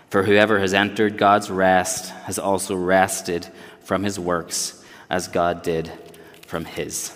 For 0.10 0.24
whoever 0.24 0.60
has 0.60 0.74
entered 0.74 1.18
God's 1.18 1.50
rest 1.50 2.10
has 2.26 2.38
also 2.38 2.76
rested 2.76 3.48
from 3.82 4.04
his 4.04 4.20
works, 4.20 4.84
as 5.10 5.28
God 5.28 5.64
did 5.64 5.92
from 6.46 6.66
his. 6.66 7.14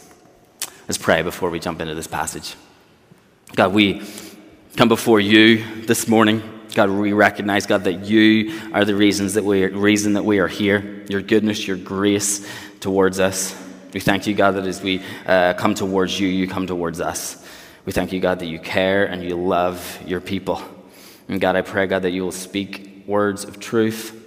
Let's 0.87 0.97
pray 0.97 1.21
before 1.21 1.49
we 1.49 1.59
jump 1.59 1.81
into 1.81 1.93
this 1.93 2.07
passage. 2.07 2.55
God, 3.55 3.73
we 3.73 4.01
come 4.77 4.87
before 4.87 5.19
you 5.19 5.85
this 5.85 6.07
morning 6.07 6.41
God, 6.73 6.89
we 6.89 7.11
recognize, 7.11 7.65
God, 7.65 7.83
that 7.83 8.05
you 8.05 8.57
are 8.73 8.85
the 8.85 8.95
reasons 8.95 9.33
that 9.33 9.43
we 9.43 9.65
are, 9.65 9.69
reason 9.69 10.13
that 10.13 10.23
we 10.23 10.39
are 10.39 10.47
here. 10.47 11.03
Your 11.09 11.21
goodness, 11.21 11.67
your 11.67 11.75
grace 11.75 12.47
towards 12.79 13.19
us. 13.19 13.53
We 13.93 13.99
thank 13.99 14.25
you, 14.25 14.33
God, 14.33 14.51
that 14.51 14.65
as 14.65 14.81
we 14.81 15.03
uh, 15.25 15.53
come 15.55 15.75
towards 15.75 16.17
you, 16.17 16.29
you 16.29 16.47
come 16.47 16.67
towards 16.67 17.01
us. 17.01 17.45
We 17.85 17.91
thank 17.91 18.11
you, 18.11 18.19
God, 18.19 18.39
that 18.39 18.47
you 18.47 18.59
care 18.59 19.05
and 19.05 19.23
you 19.23 19.35
love 19.35 19.99
your 20.05 20.21
people. 20.21 20.61
And 21.27 21.41
God, 21.41 21.55
I 21.55 21.61
pray, 21.61 21.87
God, 21.87 22.03
that 22.03 22.11
you 22.11 22.23
will 22.23 22.31
speak 22.31 23.03
words 23.07 23.43
of 23.43 23.59
truth 23.59 24.17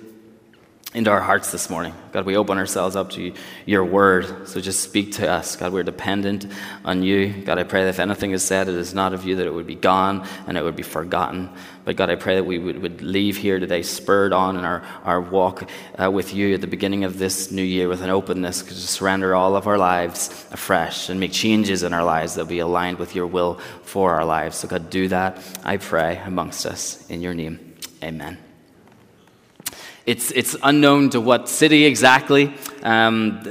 into 0.94 1.10
our 1.10 1.20
hearts 1.20 1.50
this 1.50 1.68
morning. 1.68 1.92
God, 2.12 2.24
we 2.24 2.36
open 2.36 2.56
ourselves 2.56 2.94
up 2.94 3.10
to 3.10 3.32
your 3.66 3.84
word. 3.84 4.48
So 4.48 4.60
just 4.60 4.80
speak 4.80 5.12
to 5.14 5.28
us. 5.28 5.56
God, 5.56 5.72
we're 5.72 5.82
dependent 5.82 6.46
on 6.84 7.02
you. 7.02 7.32
God, 7.32 7.58
I 7.58 7.64
pray 7.64 7.82
that 7.82 7.90
if 7.90 8.00
anything 8.00 8.30
is 8.30 8.44
said, 8.44 8.68
it 8.68 8.74
is 8.74 8.94
not 8.94 9.12
of 9.12 9.24
you, 9.24 9.36
that 9.36 9.46
it 9.46 9.52
would 9.52 9.66
be 9.66 9.74
gone 9.74 10.26
and 10.46 10.56
it 10.56 10.62
would 10.62 10.76
be 10.76 10.84
forgotten. 10.84 11.50
But 11.84 11.96
God, 11.96 12.08
I 12.10 12.14
pray 12.14 12.36
that 12.36 12.44
we 12.44 12.58
would, 12.58 12.80
would 12.80 13.02
leave 13.02 13.36
here 13.36 13.58
today 13.58 13.82
spurred 13.82 14.32
on 14.32 14.56
in 14.56 14.64
our, 14.64 14.82
our 15.04 15.20
walk 15.20 15.68
uh, 16.02 16.10
with 16.10 16.32
you 16.34 16.54
at 16.54 16.60
the 16.60 16.66
beginning 16.66 17.04
of 17.04 17.18
this 17.18 17.50
new 17.50 17.62
year 17.62 17.88
with 17.88 18.02
an 18.02 18.10
openness 18.10 18.62
to 18.62 18.74
surrender 18.74 19.34
all 19.34 19.54
of 19.54 19.66
our 19.66 19.78
lives 19.78 20.46
afresh 20.50 21.08
and 21.10 21.20
make 21.20 21.32
changes 21.32 21.82
in 21.82 21.92
our 21.92 22.04
lives 22.04 22.34
that 22.34 22.42
will 22.42 22.48
be 22.48 22.58
aligned 22.60 22.98
with 22.98 23.14
your 23.14 23.26
will 23.26 23.54
for 23.82 24.14
our 24.14 24.24
lives. 24.24 24.56
So, 24.56 24.68
God, 24.68 24.88
do 24.88 25.08
that, 25.08 25.38
I 25.62 25.76
pray, 25.76 26.20
amongst 26.24 26.64
us. 26.64 27.08
In 27.10 27.20
your 27.20 27.34
name, 27.34 27.74
amen. 28.02 28.43
It's, 30.06 30.30
it's 30.32 30.54
unknown 30.62 31.10
to 31.10 31.20
what 31.20 31.48
city 31.48 31.86
exactly 31.86 32.52
um, 32.82 33.40
uh, 33.46 33.50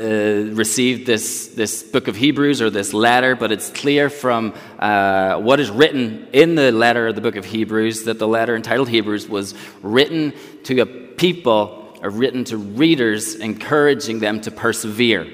received 0.54 1.08
this, 1.08 1.48
this 1.48 1.82
book 1.82 2.08
of 2.08 2.16
Hebrews 2.16 2.62
or 2.62 2.70
this 2.70 2.94
letter, 2.94 3.36
but 3.36 3.52
it's 3.52 3.72
clear 3.72 4.08
from 4.08 4.54
uh, 4.78 5.40
what 5.40 5.60
is 5.60 5.72
written 5.72 6.28
in 6.32 6.54
the 6.54 6.72
letter 6.72 7.08
of 7.08 7.16
the 7.16 7.22
book 7.22 7.38
of 7.38 7.46
Hebrews 7.46 8.04
that 8.04 8.20
the 8.20 8.28
letter 8.28 8.56
entitled 8.56 8.90
Hebrews 8.90 9.28
was 9.28 9.56
written 9.82 10.32
to 10.66 10.80
a 10.82 10.86
people 10.86 11.98
or 12.04 12.12
written 12.12 12.44
to 12.44 12.58
readers, 12.58 13.34
encouraging 13.34 14.20
them 14.20 14.40
to 14.42 14.52
persevere, 14.52 15.26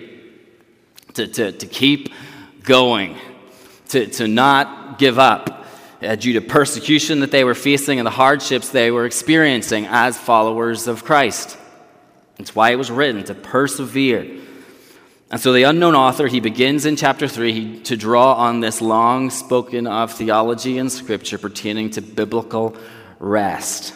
to, 1.16 1.28
to, 1.28 1.52
to 1.52 1.66
keep 1.66 2.14
going, 2.64 3.18
to, 3.90 4.06
to 4.06 4.28
not 4.28 5.00
give 5.00 5.20
up 5.20 5.49
uh, 6.02 6.16
due 6.16 6.34
to 6.34 6.42
persecution 6.42 7.20
that 7.20 7.32
they 7.32 7.44
were 7.44 7.56
facing 7.56 8.00
and 8.00 8.06
the 8.06 8.12
hardships 8.12 8.70
they 8.70 8.92
were 8.92 9.06
experiencing 9.06 9.86
as 9.88 10.18
followers 10.18 10.88
of 10.88 11.04
Christ. 11.04 11.58
That's 12.38 12.56
why 12.56 12.72
it 12.72 12.78
was 12.78 12.90
written 12.90 13.24
to 13.26 13.36
persevere. 13.36 14.40
And 15.32 15.40
so 15.40 15.54
the 15.54 15.64
unknown 15.64 15.94
author, 15.94 16.28
he 16.28 16.40
begins 16.40 16.86
in 16.86 16.96
chapter 16.96 17.28
3 17.28 17.82
to 17.82 17.98
draw 17.98 18.34
on 18.34 18.62
this 18.62 18.82
long 18.82 19.30
spoken 19.30 19.86
of 19.86 20.14
theology 20.14 20.78
and 20.78 20.92
scripture 20.92 21.38
pertaining 21.38 21.92
to 21.92 22.02
biblical 22.02 22.76
rest. 23.20 23.94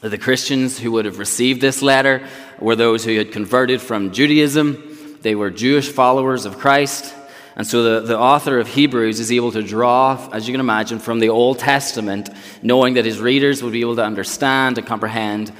The 0.00 0.18
Christians 0.18 0.78
who 0.78 0.92
would 0.92 1.04
have 1.04 1.20
received 1.20 1.60
this 1.60 1.80
letter 1.80 2.26
were 2.58 2.74
those 2.74 3.04
who 3.04 3.16
had 3.16 3.30
converted 3.30 3.80
from 3.80 4.12
Judaism. 4.12 5.18
They 5.22 5.36
were 5.36 5.50
Jewish 5.50 5.88
followers 5.88 6.44
of 6.44 6.58
Christ. 6.58 7.14
And 7.54 7.66
so 7.66 8.00
the, 8.00 8.06
the 8.06 8.18
author 8.18 8.58
of 8.58 8.68
Hebrews 8.68 9.20
is 9.20 9.30
able 9.30 9.52
to 9.52 9.62
draw, 9.62 10.28
as 10.32 10.48
you 10.48 10.54
can 10.54 10.60
imagine, 10.60 10.98
from 10.98 11.18
the 11.18 11.28
Old 11.28 11.58
Testament, 11.58 12.30
knowing 12.62 12.94
that 12.94 13.04
his 13.04 13.20
readers 13.20 13.62
would 13.62 13.72
be 13.72 13.82
able 13.82 13.96
to 13.96 14.04
understand 14.04 14.78
and 14.78 14.86
comprehend 14.86 15.50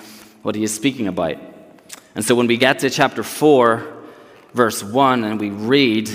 what 0.43 0.55
he 0.55 0.63
is 0.63 0.75
speaking 0.75 1.07
about. 1.07 1.37
And 2.15 2.25
so 2.25 2.35
when 2.35 2.47
we 2.47 2.57
get 2.57 2.81
to 2.81 2.91
chapter 2.91 3.23
4, 3.23 3.87
verse 4.55 4.83
1, 4.83 5.25
and 5.25 5.41
we 5.41 5.51
read, 5.51 6.11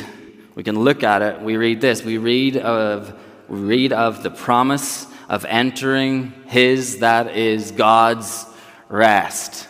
we 0.56 0.64
can 0.64 0.80
look 0.80 1.04
at 1.04 1.22
it, 1.22 1.42
we 1.42 1.58
read 1.58 1.82
this. 1.82 2.04
We 2.04 2.18
read 2.18 2.58
of, 2.58 3.18
we 3.48 3.60
read 3.60 3.94
of 3.94 4.24
the 4.24 4.32
promise 4.32 5.06
of 5.30 5.46
entering 5.46 6.34
his, 6.48 7.00
that 7.00 7.36
is 7.36 7.72
God's 7.72 8.46
rest. 8.90 9.68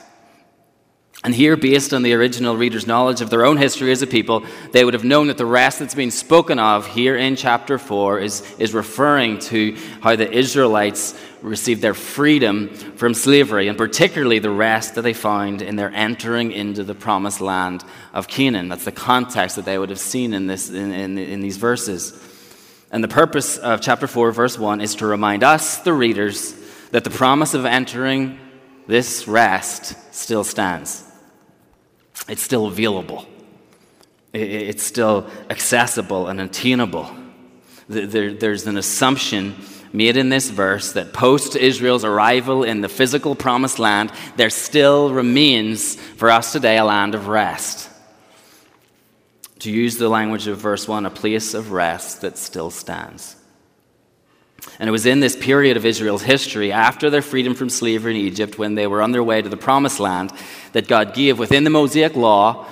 And 1.27 1.35
here, 1.35 1.57
based 1.57 1.93
on 1.93 2.03
the 2.03 2.13
original 2.13 2.55
reader's 2.55 2.87
knowledge 2.87 3.19
of 3.19 3.29
their 3.29 3.45
own 3.45 3.57
history 3.57 3.91
as 3.91 4.01
a 4.01 4.07
people, 4.07 4.45
they 4.71 4.85
would 4.85 4.93
have 4.93 5.03
known 5.03 5.27
that 5.27 5.37
the 5.37 5.45
rest 5.45 5.79
that's 5.79 5.93
being 5.93 6.09
spoken 6.09 6.57
of 6.57 6.87
here 6.87 7.17
in 7.17 7.35
chapter 7.35 7.77
4 7.77 8.19
is, 8.19 8.55
is 8.59 8.73
referring 8.73 9.37
to 9.39 9.75
how 9.99 10.15
the 10.15 10.31
Israelites 10.31 11.19
received 11.41 11.81
their 11.81 11.93
freedom 11.93 12.69
from 12.69 13.13
slavery, 13.13 13.67
and 13.67 13.77
particularly 13.77 14.39
the 14.39 14.49
rest 14.49 14.95
that 14.95 15.01
they 15.01 15.11
found 15.11 15.61
in 15.61 15.75
their 15.75 15.91
entering 15.91 16.53
into 16.53 16.85
the 16.85 16.95
promised 16.95 17.41
land 17.41 17.83
of 18.13 18.29
Canaan. 18.29 18.69
That's 18.69 18.85
the 18.85 18.93
context 18.93 19.57
that 19.57 19.65
they 19.65 19.77
would 19.77 19.89
have 19.89 19.99
seen 19.99 20.33
in, 20.33 20.47
this, 20.47 20.69
in, 20.69 20.93
in, 20.93 21.17
in 21.17 21.41
these 21.41 21.57
verses. 21.57 22.17
And 22.89 23.03
the 23.03 23.09
purpose 23.09 23.57
of 23.57 23.81
chapter 23.81 24.07
4, 24.07 24.31
verse 24.31 24.57
1, 24.57 24.79
is 24.79 24.95
to 24.95 25.05
remind 25.05 25.43
us, 25.43 25.79
the 25.79 25.91
readers, 25.91 26.53
that 26.91 27.03
the 27.03 27.09
promise 27.09 27.53
of 27.53 27.65
entering 27.65 28.39
this 28.87 29.27
rest 29.27 29.93
still 30.15 30.45
stands 30.45 31.03
it's 32.27 32.41
still 32.41 32.67
available. 32.67 33.25
It's 34.33 34.83
still 34.83 35.29
accessible 35.49 36.27
and 36.27 36.41
attainable. 36.41 37.09
There's 37.87 38.67
an 38.67 38.77
assumption 38.77 39.55
made 39.93 40.17
in 40.17 40.27
this 40.27 40.49
verse 40.49 40.91
that 40.91 41.13
post 41.13 41.55
Israel's 41.55 42.03
arrival 42.03 42.63
in 42.63 42.81
the 42.81 42.89
physical 42.89 43.33
promised 43.35 43.79
land, 43.79 44.11
there 44.35 44.49
still 44.49 45.13
remains 45.13 45.95
for 45.95 46.29
us 46.29 46.51
today 46.51 46.77
a 46.77 46.83
land 46.83 47.15
of 47.15 47.29
rest. 47.29 47.89
To 49.59 49.71
use 49.71 49.97
the 49.97 50.09
language 50.09 50.47
of 50.47 50.57
verse 50.57 50.87
1, 50.87 51.05
a 51.05 51.09
place 51.09 51.53
of 51.53 51.71
rest 51.71 52.21
that 52.21 52.37
still 52.37 52.69
stands. 52.69 53.36
And 54.79 54.87
it 54.87 54.91
was 54.91 55.05
in 55.05 55.19
this 55.19 55.35
period 55.35 55.77
of 55.77 55.85
Israel's 55.85 56.21
history, 56.21 56.71
after 56.71 57.09
their 57.09 57.21
freedom 57.21 57.55
from 57.55 57.69
slavery 57.69 58.19
in 58.19 58.25
Egypt, 58.25 58.57
when 58.57 58.75
they 58.75 58.87
were 58.87 59.01
on 59.01 59.11
their 59.11 59.23
way 59.23 59.41
to 59.41 59.49
the 59.49 59.57
promised 59.57 59.99
land, 59.99 60.31
that 60.73 60.87
God 60.87 61.13
gave 61.13 61.39
within 61.39 61.63
the 61.63 61.69
Mosaic 61.69 62.15
law 62.15 62.67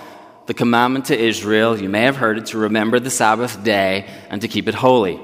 the 0.45 0.53
commandment 0.53 1.05
to 1.05 1.17
Israel, 1.17 1.79
you 1.79 1.89
may 1.89 2.03
have 2.03 2.17
heard 2.17 2.37
it, 2.37 2.47
to 2.47 2.57
remember 2.59 2.99
the 2.99 3.09
Sabbath 3.09 3.63
day 3.63 4.07
and 4.29 4.41
to 4.41 4.47
keep 4.47 4.67
it 4.67 4.75
holy. 4.75 5.19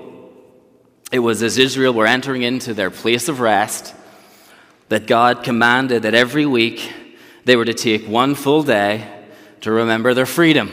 It 1.11 1.19
was 1.19 1.43
as 1.43 1.57
Israel 1.57 1.93
were 1.93 2.07
entering 2.07 2.41
into 2.41 2.73
their 2.73 2.89
place 2.89 3.27
of 3.27 3.39
rest 3.39 3.93
that 4.89 5.07
God 5.07 5.43
commanded 5.43 6.03
that 6.03 6.13
every 6.13 6.45
week 6.45 6.91
they 7.45 7.55
were 7.55 7.65
to 7.65 7.73
take 7.73 8.07
one 8.07 8.33
full 8.33 8.63
day 8.63 9.07
to 9.61 9.71
remember 9.71 10.13
their 10.13 10.25
freedom, 10.25 10.71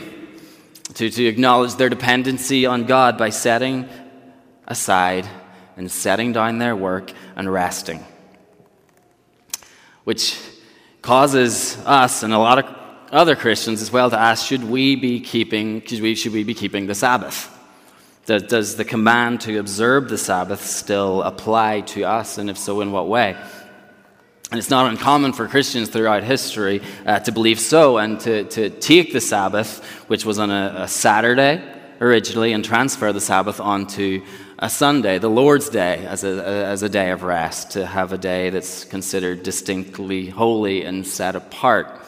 to, 0.94 1.10
to 1.10 1.26
acknowledge 1.26 1.74
their 1.74 1.88
dependency 1.88 2.64
on 2.64 2.84
God 2.84 3.18
by 3.18 3.30
setting 3.30 3.88
aside 4.66 5.28
and 5.78 5.90
setting 5.90 6.32
down 6.32 6.58
their 6.58 6.76
work 6.76 7.12
and 7.36 7.50
resting. 7.50 8.04
Which 10.04 10.38
causes 11.00 11.78
us 11.86 12.22
and 12.22 12.34
a 12.34 12.38
lot 12.38 12.58
of 12.58 12.66
other 13.12 13.36
Christians 13.36 13.80
as 13.80 13.90
well 13.90 14.10
to 14.10 14.18
ask 14.18 14.44
should 14.44 14.64
we 14.64 14.96
be 14.96 15.20
keeping, 15.20 15.80
should 15.86 16.02
we, 16.02 16.14
should 16.14 16.32
we 16.32 16.44
be 16.44 16.52
keeping 16.52 16.86
the 16.86 16.94
Sabbath? 16.94 17.54
Does, 18.26 18.76
the 18.76 18.84
command 18.84 19.40
to 19.42 19.58
observe 19.58 20.10
the 20.10 20.18
Sabbath 20.18 20.62
still 20.66 21.22
apply 21.22 21.80
to 21.92 22.02
us? 22.02 22.36
And 22.36 22.50
if 22.50 22.58
so, 22.58 22.82
in 22.82 22.92
what 22.92 23.08
way? 23.08 23.34
And 24.50 24.58
it's 24.58 24.68
not 24.68 24.90
uncommon 24.90 25.32
for 25.32 25.48
Christians 25.48 25.88
throughout 25.88 26.24
history 26.24 26.82
uh, 27.06 27.20
to 27.20 27.32
believe 27.32 27.58
so 27.58 27.96
and 27.96 28.20
to, 28.20 28.44
to 28.44 28.68
take 28.68 29.14
the 29.14 29.20
Sabbath, 29.22 29.82
which 30.08 30.26
was 30.26 30.38
on 30.38 30.50
a, 30.50 30.74
a 30.80 30.88
Saturday 30.88 31.62
originally, 32.02 32.52
and 32.52 32.62
transfer 32.62 33.12
the 33.14 33.20
Sabbath 33.20 33.60
onto 33.60 34.22
a 34.58 34.68
Sunday, 34.68 35.18
the 35.18 35.30
Lord's 35.30 35.68
Day, 35.68 36.04
as 36.06 36.24
a, 36.24 36.44
as 36.44 36.82
a 36.82 36.88
day 36.88 37.10
of 37.10 37.22
rest, 37.22 37.72
to 37.72 37.86
have 37.86 38.12
a 38.12 38.18
day 38.18 38.50
that's 38.50 38.84
considered 38.84 39.44
distinctly 39.44 40.28
holy 40.28 40.84
and 40.84 41.06
set 41.06 41.36
apart. 41.36 42.00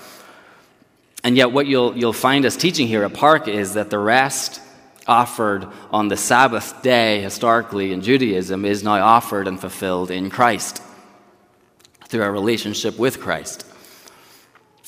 And 1.23 1.37
yet, 1.37 1.53
what 1.53 1.67
you'll, 1.67 1.97
you'll 1.97 2.13
find 2.13 2.45
us 2.45 2.57
teaching 2.57 2.89
here 2.89 3.05
at 3.05 3.15
Park 3.15 3.47
is 3.47 3.75
that 3.75 3.91
the 3.91 3.99
rest 3.99 4.61
offered 5.07 5.67
on 5.91 6.09
the 6.09 6.17
Sabbath 6.17 6.83
day, 6.83 7.21
historically 7.21 7.93
in 7.93 8.01
Judaism, 8.01 8.65
is 8.65 8.83
now 8.83 9.01
offered 9.01 9.47
and 9.47 9.61
fulfilled 9.61 10.11
in 10.11 10.29
Christ 10.29 10.83
through 12.09 12.23
our 12.23 12.33
relationship 12.33 12.99
with 12.99 13.21
Christ. 13.21 13.65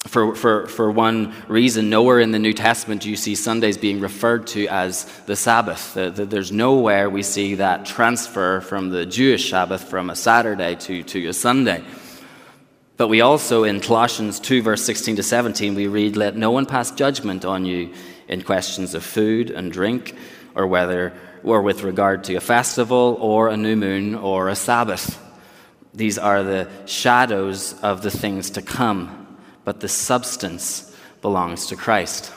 For, 0.08 0.34
for, 0.34 0.66
for 0.66 0.90
one 0.90 1.32
reason, 1.46 1.88
nowhere 1.88 2.18
in 2.18 2.32
the 2.32 2.38
New 2.40 2.54
Testament 2.54 3.02
do 3.02 3.10
you 3.10 3.14
see 3.14 3.36
Sundays 3.36 3.78
being 3.78 4.00
referred 4.00 4.48
to 4.48 4.66
as 4.66 5.04
the 5.26 5.36
Sabbath. 5.36 5.94
There's 5.94 6.50
nowhere 6.50 7.08
we 7.08 7.22
see 7.22 7.54
that 7.56 7.86
transfer 7.86 8.60
from 8.60 8.90
the 8.90 9.06
Jewish 9.06 9.50
Sabbath 9.50 9.84
from 9.84 10.10
a 10.10 10.16
Saturday 10.16 10.74
to, 10.74 11.04
to 11.04 11.28
a 11.28 11.32
Sunday. 11.32 11.84
But 12.96 13.08
we 13.08 13.20
also, 13.20 13.62
in 13.62 13.80
Colossians 13.80 14.40
2, 14.40 14.62
verse 14.62 14.82
16 14.84 15.16
to 15.16 15.22
17, 15.22 15.76
we 15.76 15.86
read, 15.86 16.16
Let 16.16 16.36
no 16.36 16.50
one 16.50 16.66
pass 16.66 16.90
judgment 16.90 17.44
on 17.44 17.64
you 17.64 17.94
in 18.26 18.42
questions 18.42 18.94
of 18.94 19.04
food 19.04 19.50
and 19.50 19.70
drink, 19.70 20.16
or 20.56 20.66
whether 20.66 21.12
or 21.44 21.62
with 21.62 21.84
regard 21.84 22.24
to 22.24 22.34
a 22.34 22.40
festival, 22.40 23.16
or 23.20 23.48
a 23.48 23.56
new 23.56 23.76
moon, 23.76 24.16
or 24.16 24.48
a 24.48 24.56
Sabbath. 24.56 25.20
These 25.94 26.18
are 26.18 26.42
the 26.42 26.68
shadows 26.86 27.80
of 27.82 28.02
the 28.02 28.10
things 28.10 28.50
to 28.50 28.62
come 28.62 29.21
but 29.64 29.80
the 29.80 29.88
substance 29.88 30.94
belongs 31.20 31.66
to 31.66 31.76
Christ. 31.76 32.32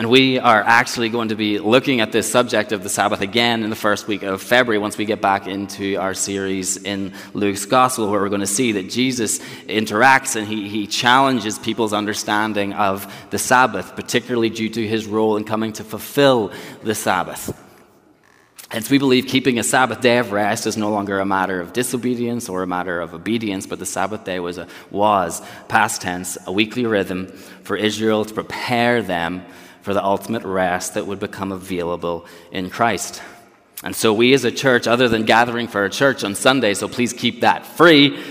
And 0.00 0.08
we 0.08 0.38
are 0.38 0.62
actually 0.62 1.08
going 1.08 1.30
to 1.30 1.34
be 1.34 1.58
looking 1.58 2.00
at 2.00 2.12
this 2.12 2.30
subject 2.30 2.70
of 2.70 2.84
the 2.84 2.88
Sabbath 2.88 3.20
again 3.20 3.64
in 3.64 3.70
the 3.70 3.74
first 3.74 4.06
week 4.06 4.22
of 4.22 4.40
February 4.40 4.78
once 4.78 4.96
we 4.96 5.04
get 5.04 5.20
back 5.20 5.48
into 5.48 5.96
our 5.96 6.14
series 6.14 6.76
in 6.76 7.12
Luke's 7.34 7.64
Gospel, 7.64 8.08
where 8.08 8.20
we're 8.20 8.28
going 8.28 8.40
to 8.40 8.46
see 8.46 8.70
that 8.72 8.88
Jesus 8.88 9.40
interacts 9.66 10.36
and 10.36 10.46
he, 10.46 10.68
he 10.68 10.86
challenges 10.86 11.58
people's 11.58 11.92
understanding 11.92 12.74
of 12.74 13.12
the 13.30 13.38
Sabbath, 13.38 13.96
particularly 13.96 14.50
due 14.50 14.68
to 14.68 14.86
his 14.86 15.04
role 15.06 15.36
in 15.36 15.42
coming 15.42 15.72
to 15.72 15.82
fulfill 15.82 16.52
the 16.84 16.94
Sabbath. 16.94 17.52
Hence, 18.70 18.90
we 18.90 18.98
believe 18.98 19.26
keeping 19.26 19.58
a 19.58 19.62
Sabbath 19.62 20.02
day 20.02 20.18
of 20.18 20.30
rest 20.30 20.66
is 20.66 20.76
no 20.76 20.90
longer 20.90 21.20
a 21.20 21.24
matter 21.24 21.58
of 21.58 21.72
disobedience 21.72 22.50
or 22.50 22.62
a 22.62 22.66
matter 22.66 23.00
of 23.00 23.14
obedience, 23.14 23.66
but 23.66 23.78
the 23.78 23.86
Sabbath 23.86 24.24
day 24.24 24.40
was, 24.40 24.58
a, 24.58 24.68
was 24.90 25.40
past 25.68 26.02
tense, 26.02 26.36
a 26.46 26.52
weekly 26.52 26.84
rhythm 26.84 27.28
for 27.62 27.76
Israel 27.76 28.26
to 28.26 28.34
prepare 28.34 29.00
them 29.02 29.42
for 29.80 29.94
the 29.94 30.04
ultimate 30.04 30.44
rest 30.44 30.94
that 30.94 31.06
would 31.06 31.18
become 31.18 31.50
available 31.50 32.26
in 32.52 32.68
Christ. 32.68 33.22
And 33.82 33.96
so, 33.96 34.12
we 34.12 34.34
as 34.34 34.44
a 34.44 34.52
church, 34.52 34.86
other 34.86 35.08
than 35.08 35.24
gathering 35.24 35.68
for 35.68 35.84
a 35.84 35.90
church 35.90 36.22
on 36.22 36.34
Sunday, 36.34 36.74
so 36.74 36.88
please 36.88 37.14
keep 37.14 37.40
that 37.40 37.64
free, 37.64 38.22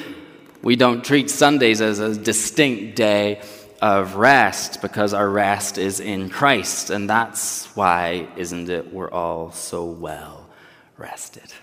we 0.62 0.76
don't 0.76 1.04
treat 1.04 1.32
Sundays 1.32 1.82
as 1.82 1.98
a 1.98 2.16
distinct 2.16 2.96
day 2.96 3.42
of 3.82 4.16
rest 4.16 4.82
because 4.82 5.14
our 5.14 5.30
rest 5.30 5.78
is 5.78 6.00
in 6.00 6.30
Christ. 6.30 6.90
And 6.90 7.10
that's 7.10 7.66
why, 7.76 8.28
isn't 8.36 8.70
it, 8.70 8.94
we're 8.94 9.12
all 9.12 9.52
so 9.52 9.86
well 9.86 10.50
rested, 10.98 11.54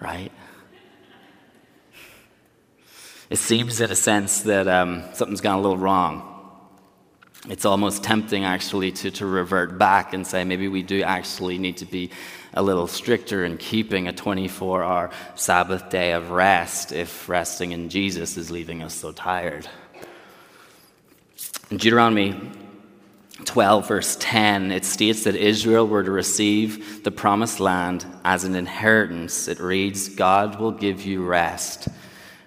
right? 0.00 0.32
It 3.30 3.38
seems, 3.38 3.80
in 3.80 3.90
a 3.90 3.96
sense, 3.96 4.42
that 4.42 4.66
um, 4.68 5.04
something's 5.12 5.42
gone 5.42 5.58
a 5.58 5.60
little 5.60 5.76
wrong. 5.76 6.34
It's 7.48 7.64
almost 7.64 8.02
tempting, 8.02 8.44
actually, 8.44 8.92
to, 8.92 9.10
to 9.12 9.26
revert 9.26 9.78
back 9.78 10.12
and 10.12 10.26
say 10.26 10.44
maybe 10.44 10.66
we 10.66 10.82
do 10.82 11.02
actually 11.02 11.58
need 11.58 11.76
to 11.78 11.84
be 11.84 12.10
a 12.54 12.62
little 12.62 12.86
stricter 12.86 13.44
in 13.44 13.58
keeping 13.58 14.08
a 14.08 14.12
24 14.12 14.82
hour 14.82 15.10
Sabbath 15.34 15.90
day 15.90 16.12
of 16.12 16.30
rest 16.30 16.92
if 16.92 17.28
resting 17.28 17.72
in 17.72 17.90
Jesus 17.90 18.36
is 18.36 18.50
leaving 18.50 18.82
us 18.82 18.94
so 18.94 19.12
tired. 19.12 19.68
In 21.70 21.76
Deuteronomy 21.76 22.34
12, 23.44 23.88
verse 23.88 24.16
10, 24.18 24.72
it 24.72 24.86
states 24.86 25.24
that 25.24 25.34
Israel 25.34 25.86
were 25.86 26.02
to 26.02 26.10
receive 26.10 27.04
the 27.04 27.10
promised 27.10 27.60
land 27.60 28.06
as 28.24 28.44
an 28.44 28.54
inheritance. 28.54 29.48
It 29.48 29.60
reads, 29.60 30.08
God 30.08 30.58
will 30.58 30.72
give 30.72 31.04
you 31.04 31.24
rest 31.24 31.88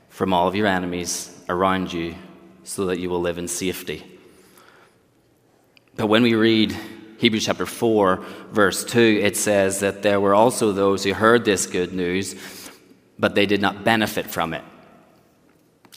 from 0.09 0.33
all 0.33 0.47
of 0.47 0.55
your 0.55 0.65
enemies 0.65 1.39
around 1.49 1.93
you 1.93 2.15
so 2.63 2.87
that 2.87 2.99
you 2.99 3.11
will 3.11 3.21
live 3.21 3.37
in 3.37 3.47
safety. 3.47 4.03
But 5.95 6.07
when 6.07 6.23
we 6.23 6.33
read 6.33 6.75
Hebrews 7.19 7.45
chapter 7.45 7.67
4, 7.67 8.25
verse 8.51 8.83
2, 8.83 8.99
it 9.21 9.37
says 9.37 9.81
that 9.81 10.01
there 10.01 10.19
were 10.19 10.33
also 10.33 10.71
those 10.71 11.03
who 11.03 11.13
heard 11.13 11.45
this 11.45 11.67
good 11.67 11.93
news, 11.93 12.35
but 13.19 13.35
they 13.35 13.45
did 13.45 13.61
not 13.61 13.83
benefit 13.83 14.25
from 14.31 14.55
it. 14.55 14.63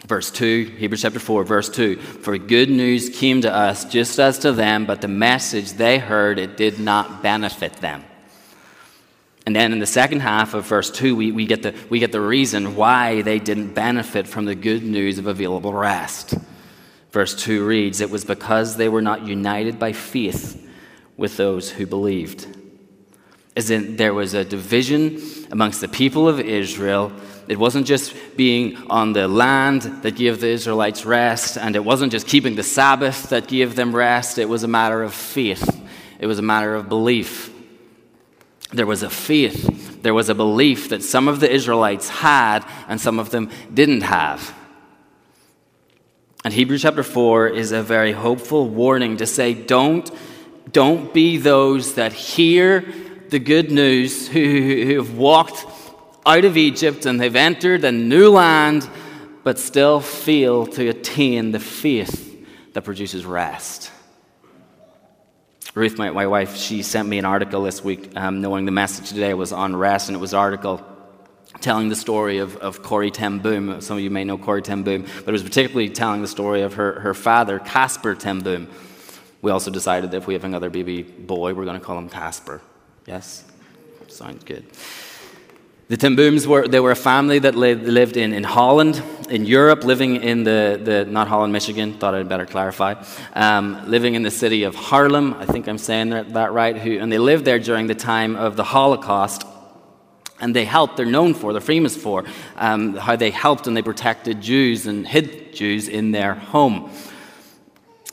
Verse 0.07 0.31
2, 0.31 0.75
Hebrews 0.77 1.01
chapter 1.01 1.19
4, 1.19 1.45
verse 1.45 1.71
2. 1.71 1.97
For 1.97 2.37
good 2.37 2.69
news 2.69 3.09
came 3.09 3.41
to 3.41 3.53
us 3.53 3.87
just 3.87 4.19
as 4.19 4.39
to 4.41 4.53
them, 4.53 4.85
but 4.85 5.01
the 5.01 5.09
message 5.09 5.73
they 5.73 5.99
heard, 5.99 6.39
it 6.39 6.59
did 6.59 6.79
not 6.79 7.23
benefit 7.23 7.73
them. 7.75 8.05
And 9.47 9.57
then 9.57 9.73
in 9.73 9.79
the 9.79 9.87
second 9.87 10.21
half 10.21 10.53
of 10.53 10.67
verse 10.67 10.91
2, 10.91 11.17
we, 11.17 11.33
we, 11.33 11.47
get 11.47 11.63
the, 11.63 11.75
we 11.89 11.99
get 11.99 12.13
the 12.13 12.21
reason 12.21 12.77
why 12.77 13.23
they 13.23 13.39
didn't 13.39 13.75
benefit 13.75 14.27
from 14.27 14.45
the 14.45 14.55
good 14.55 14.83
news 14.83 15.19
of 15.19 15.27
available 15.27 15.73
rest. 15.73 16.35
Verse 17.11 17.35
2 17.35 17.65
reads, 17.65 18.01
It 18.01 18.11
was 18.11 18.25
because 18.25 18.77
they 18.77 18.89
were 18.89 19.03
not 19.03 19.27
united 19.27 19.79
by 19.79 19.93
faith 19.93 20.61
with 21.17 21.37
those 21.39 21.71
who 21.71 21.87
believed. 21.87 22.47
As 23.57 23.71
in, 23.71 23.97
there 23.97 24.13
was 24.13 24.35
a 24.35 24.45
division 24.45 25.21
amongst 25.51 25.81
the 25.81 25.89
people 25.89 26.29
of 26.29 26.41
Israel. 26.41 27.13
It 27.47 27.59
wasn't 27.59 27.87
just 27.87 28.15
being 28.37 28.77
on 28.91 29.13
the 29.13 29.29
land 29.29 29.83
that 30.03 30.17
gave 30.17 30.41
the 30.41 30.49
Israelites 30.49 31.05
rest, 31.05 31.59
and 31.59 31.77
it 31.77 31.85
wasn't 31.85 32.13
just 32.13 32.27
keeping 32.27 32.55
the 32.55 32.63
Sabbath 32.63 33.29
that 33.31 33.49
gave 33.49 33.77
them 33.77 33.95
rest. 33.95 34.39
It 34.39 34.49
was 34.49 34.63
a 34.63 34.69
matter 34.69 35.03
of 35.03 35.13
faith, 35.13 35.83
it 36.19 36.27
was 36.27 36.39
a 36.39 36.43
matter 36.43 36.75
of 36.75 36.89
belief. 36.89 37.51
There 38.73 38.87
was 38.87 39.03
a 39.03 39.11
faith, 39.11 40.03
there 40.03 40.15
was 40.15 40.29
a 40.29 40.35
belief 40.35 40.89
that 40.89 41.03
some 41.03 41.29
of 41.29 41.39
the 41.39 41.53
Israelites 41.53 42.09
had 42.09 42.65
and 42.89 43.01
some 43.01 43.21
of 43.21 43.31
them 43.31 43.51
didn't 43.73 44.01
have. 44.01 44.53
And 46.45 46.53
Hebrews 46.53 46.83
chapter 46.83 47.03
4 47.03 47.49
is 47.49 47.73
a 47.73 47.83
very 47.83 48.13
hopeful 48.13 48.69
warning 48.69 49.19
to 49.19 49.27
say, 49.27 49.55
don't, 49.55 50.11
don't 50.73 51.15
be 51.15 51.39
those 51.39 51.95
that 51.95 52.13
hear 52.13 52.85
the 53.31 53.39
good 53.39 53.71
news, 53.71 54.29
who, 54.29 54.41
who 54.41 54.97
have 54.97 55.17
walked 55.17 55.65
out 56.27 56.45
of 56.45 56.57
Egypt 56.57 57.07
and 57.07 57.21
they've 57.21 57.37
entered 57.37 57.85
a 57.85 57.93
new 57.93 58.31
land, 58.31 58.89
but 59.43 59.59
still 59.59 60.01
fail 60.01 60.67
to 60.67 60.89
attain 60.89 61.53
the 61.53 61.61
faith 61.61 62.47
that 62.73 62.83
produces 62.83 63.27
rest. 63.27 63.91
Ruth, 65.75 65.99
my, 65.99 66.11
my 66.11 66.27
wife, 66.27 66.57
she 66.57 66.83
sent 66.83 67.09
me 67.09 67.19
an 67.19 67.25
article 67.25 67.63
this 67.63 67.83
week, 67.83 68.17
um, 68.17 68.41
knowing 68.41 68.65
the 68.65 68.73
message 68.73 69.09
today 69.09 69.35
was 69.35 69.53
on 69.53 69.75
rest, 69.75 70.09
and 70.09 70.17
it 70.17 70.21
was 70.21 70.33
an 70.33 70.39
article 70.39 70.85
telling 71.61 71.89
the 71.89 71.97
story 71.97 72.39
of, 72.39 72.57
of 72.59 72.83
Corrie 72.83 73.11
ten 73.11 73.41
Boom. 73.41 73.81
Some 73.81 73.97
of 73.97 74.03
you 74.03 74.11
may 74.11 74.23
know 74.25 74.39
Corrie 74.39 74.63
ten 74.63 74.83
Boom, 74.83 75.03
but 75.03 75.29
it 75.29 75.33
was 75.33 75.43
particularly 75.43 75.89
telling 75.89 76.23
the 76.23 76.29
story 76.29 76.63
of 76.63 76.75
her, 76.75 77.01
her 77.01 77.13
father, 77.15 77.59
Casper 77.59 78.15
ten 78.15 78.41
Boom. 78.41 78.69
We 79.43 79.51
also 79.51 79.71
decided 79.71 80.13
that 80.13 80.19
if 80.19 80.27
we 80.27 80.35
have 80.35 80.45
another 80.45 80.71
baby 80.71 81.03
boy, 81.03 81.55
we're 81.55 81.65
going 81.65 81.79
to 81.79 81.85
call 81.85 81.99
him 81.99 82.09
Casper. 82.09 82.63
Yes? 83.07 83.45
Sounds 84.09 84.45
good. 84.45 84.65
The 85.95 85.99
ten 85.99 86.17
Booms 86.17 86.45
were, 86.45 86.67
they 86.67 86.81
were 86.81 86.91
a 86.91 86.97
family 86.97 87.39
that 87.39 87.55
lived, 87.55 87.85
lived 87.85 88.17
in, 88.17 88.33
in 88.33 88.43
Holland, 88.43 89.01
in 89.31 89.47
Europe, 89.47 89.85
living 89.85 90.17
in 90.17 90.43
the, 90.43 90.81
the 90.83 91.05
not 91.05 91.29
Holland, 91.29 91.53
Michigan, 91.53 91.93
thought 91.93 92.17
I'd 92.17 92.29
better 92.29 92.47
clarify, 92.47 93.01
um, 93.35 93.81
living 93.89 94.17
in 94.17 94.25
the 94.25 94.31
city 94.33 94.65
of 94.65 94.75
Haarlem, 94.75 95.35
I 95.35 95.47
think 95.47 95.69
I'm 95.69 95.79
saying 95.79 96.11
that, 96.11 96.33
that 96.33 96.53
right, 96.53 96.77
who, 96.77 96.99
and 96.99 97.13
they 97.13 97.19
lived 97.19 97.45
there 97.45 97.61
during 97.61 97.87
the 97.87 97.95
time 97.95 98.35
of 98.35 98.57
the 98.57 98.65
Holocaust. 98.65 99.45
And 100.41 100.53
they 100.53 100.65
helped, 100.65 100.97
they're 100.97 101.07
known 101.07 101.33
for, 101.33 101.53
they're 101.53 101.61
famous 101.61 101.97
for, 101.97 102.25
um, 102.57 102.97
how 102.97 103.15
they 103.15 103.31
helped 103.31 103.69
and 103.69 103.77
they 103.77 103.83
protected 103.83 104.41
Jews 104.41 104.89
and 104.89 105.07
hid 105.07 105.55
Jews 105.55 105.87
in 105.87 106.11
their 106.11 106.35
home. 106.35 106.91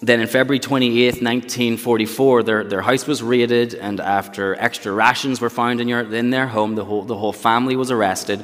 Then 0.04 0.20
in 0.20 0.26
February 0.26 0.60
28, 0.60 1.22
1944, 1.22 2.44
their, 2.44 2.64
their 2.64 2.82
house 2.82 3.06
was 3.06 3.22
raided, 3.22 3.76
and 3.76 4.00
after 4.00 4.56
extra 4.56 4.92
rations 4.92 5.40
were 5.40 5.50
found 5.52 5.80
in, 5.80 5.88
your, 5.88 6.12
in 6.12 6.32
their 6.32 6.48
home, 6.48 6.74
the 6.74 6.84
whole, 6.84 7.04
the 7.04 7.16
whole 7.16 7.34
family 7.34 7.76
was 7.76 7.92
arrested. 7.92 8.44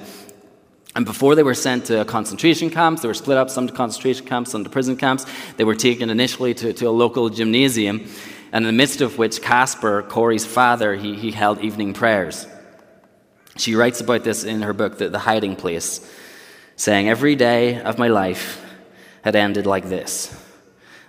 And 0.95 1.03
before 1.03 1.33
they 1.33 1.41
were 1.41 1.55
sent 1.55 1.85
to 1.85 2.05
concentration 2.05 2.69
camps, 2.69 3.01
they 3.01 3.07
were 3.07 3.15
split 3.15 3.39
up, 3.39 3.49
some 3.49 3.65
to 3.65 3.73
concentration 3.73 4.27
camps, 4.27 4.51
some 4.51 4.63
to 4.65 4.69
prison 4.69 4.97
camps. 4.97 5.25
They 5.57 5.63
were 5.63 5.73
taken 5.73 6.11
initially 6.11 6.53
to, 6.53 6.73
to 6.73 6.85
a 6.85 6.91
local 6.91 7.29
gymnasium, 7.29 8.07
and 8.51 8.63
in 8.63 8.67
the 8.67 8.77
midst 8.77 9.01
of 9.01 9.17
which 9.17 9.41
Casper, 9.41 10.03
Corrie's 10.03 10.45
father, 10.45 10.93
he, 10.93 11.15
he 11.15 11.31
held 11.31 11.59
evening 11.61 11.93
prayers. 11.93 12.45
She 13.57 13.73
writes 13.73 13.99
about 13.99 14.23
this 14.23 14.43
in 14.43 14.61
her 14.61 14.73
book, 14.73 14.99
the, 14.99 15.09
the 15.09 15.19
Hiding 15.19 15.55
Place, 15.55 16.07
saying, 16.75 17.09
Every 17.09 17.35
day 17.35 17.81
of 17.81 17.97
my 17.97 18.09
life 18.09 18.63
had 19.23 19.35
ended 19.35 19.65
like 19.65 19.89
this 19.89 20.43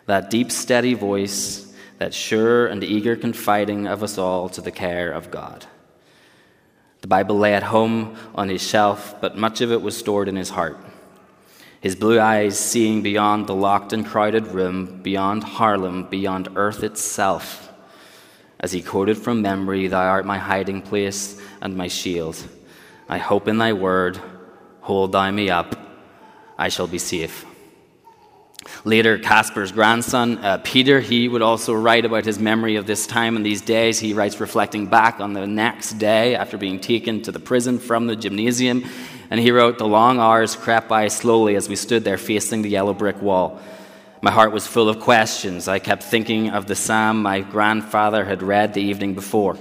that 0.09 0.31
deep, 0.31 0.51
steady 0.51 0.95
voice, 0.95 1.71
that 1.99 2.15
sure 2.15 2.67
and 2.67 2.83
eager 2.83 3.15
confiding 3.15 3.87
of 3.87 4.03
us 4.03 4.17
all 4.17 4.49
to 4.49 4.63
the 4.63 4.71
care 4.71 5.13
of 5.13 5.31
God. 5.31 5.67
The 7.03 7.09
Bible 7.09 7.37
lay 7.37 7.53
at 7.53 7.63
home 7.63 8.17
on 8.35 8.49
his 8.49 8.67
shelf, 8.67 9.15
but 9.21 9.37
much 9.37 9.61
of 9.61 9.71
it 9.71 9.83
was 9.83 9.95
stored 9.95 10.27
in 10.27 10.35
his 10.35 10.49
heart. 10.49 10.79
His 11.83 11.95
blue 11.95 12.19
eyes 12.19 12.59
seeing 12.59 13.03
beyond 13.03 13.47
the 13.47 13.55
locked 13.55 13.93
and 13.93 14.05
crowded 14.05 14.47
room, 14.47 15.03
beyond 15.03 15.45
Haarlem, 15.45 16.09
beyond 16.09 16.49
earth 16.57 16.83
itself. 16.83 17.71
As 18.59 18.73
he 18.73 18.81
quoted 18.81 19.19
from 19.19 19.43
memory, 19.43 19.89
Thou 19.89 20.01
art 20.01 20.25
my 20.25 20.39
hiding 20.39 20.81
place 20.81 21.39
and 21.61 21.77
my 21.77 21.87
shield. 21.87 22.43
I 23.11 23.19
hope 23.19 23.47
in 23.47 23.59
thy 23.59 23.75
word, 23.75 24.19
hold 24.81 25.13
thou 25.13 25.31
me 25.31 25.51
up, 25.51 25.77
I 26.57 26.71
shall 26.71 26.87
be 26.87 26.99
safe. 26.99 27.45
Later, 28.85 29.19
Casper's 29.19 29.73
grandson, 29.73 30.39
uh, 30.39 30.59
Peter, 30.65 31.01
he 31.01 31.29
would 31.29 31.43
also 31.43 31.75
write 31.75 32.05
about 32.05 32.25
his 32.25 32.39
memory 32.39 32.77
of 32.77 32.87
this 32.87 33.07
time 33.07 33.37
and 33.37 33.45
these 33.45 33.61
days. 33.61 33.99
He 33.99 34.15
writes 34.15 34.41
reflecting 34.41 34.87
back 34.87 35.21
on 35.21 35.33
the 35.33 35.47
next 35.47 35.95
day 35.95 36.35
after 36.35 36.57
being 36.57 36.81
taken 36.81 37.23
to 37.23 37.33
the 37.33 37.41
prison 37.41 37.79
from 37.79 38.07
the 38.07 38.17
gymnasium. 38.17 38.85
And 39.31 39.41
he 39.41 39.51
wrote, 39.51 39.79
The 39.79 39.87
long 39.87 40.21
hours 40.21 40.57
crept 40.57 40.89
by 40.89 41.09
slowly 41.09 41.57
as 41.57 41.69
we 41.69 41.77
stood 41.77 42.05
there 42.05 42.19
facing 42.19 42.63
the 42.63 42.71
yellow 42.71 42.95
brick 42.95 43.21
wall. 43.21 43.61
My 44.21 44.31
heart 44.31 44.53
was 44.53 44.67
full 44.67 44.89
of 44.89 45.01
questions. 45.01 45.69
I 45.69 45.79
kept 45.79 46.03
thinking 46.03 46.51
of 46.51 46.67
the 46.67 46.75
psalm 46.75 47.23
my 47.23 47.41
grandfather 47.41 48.25
had 48.25 48.43
read 48.43 48.75
the 48.75 48.83
evening 48.83 49.15
before. 49.15 49.57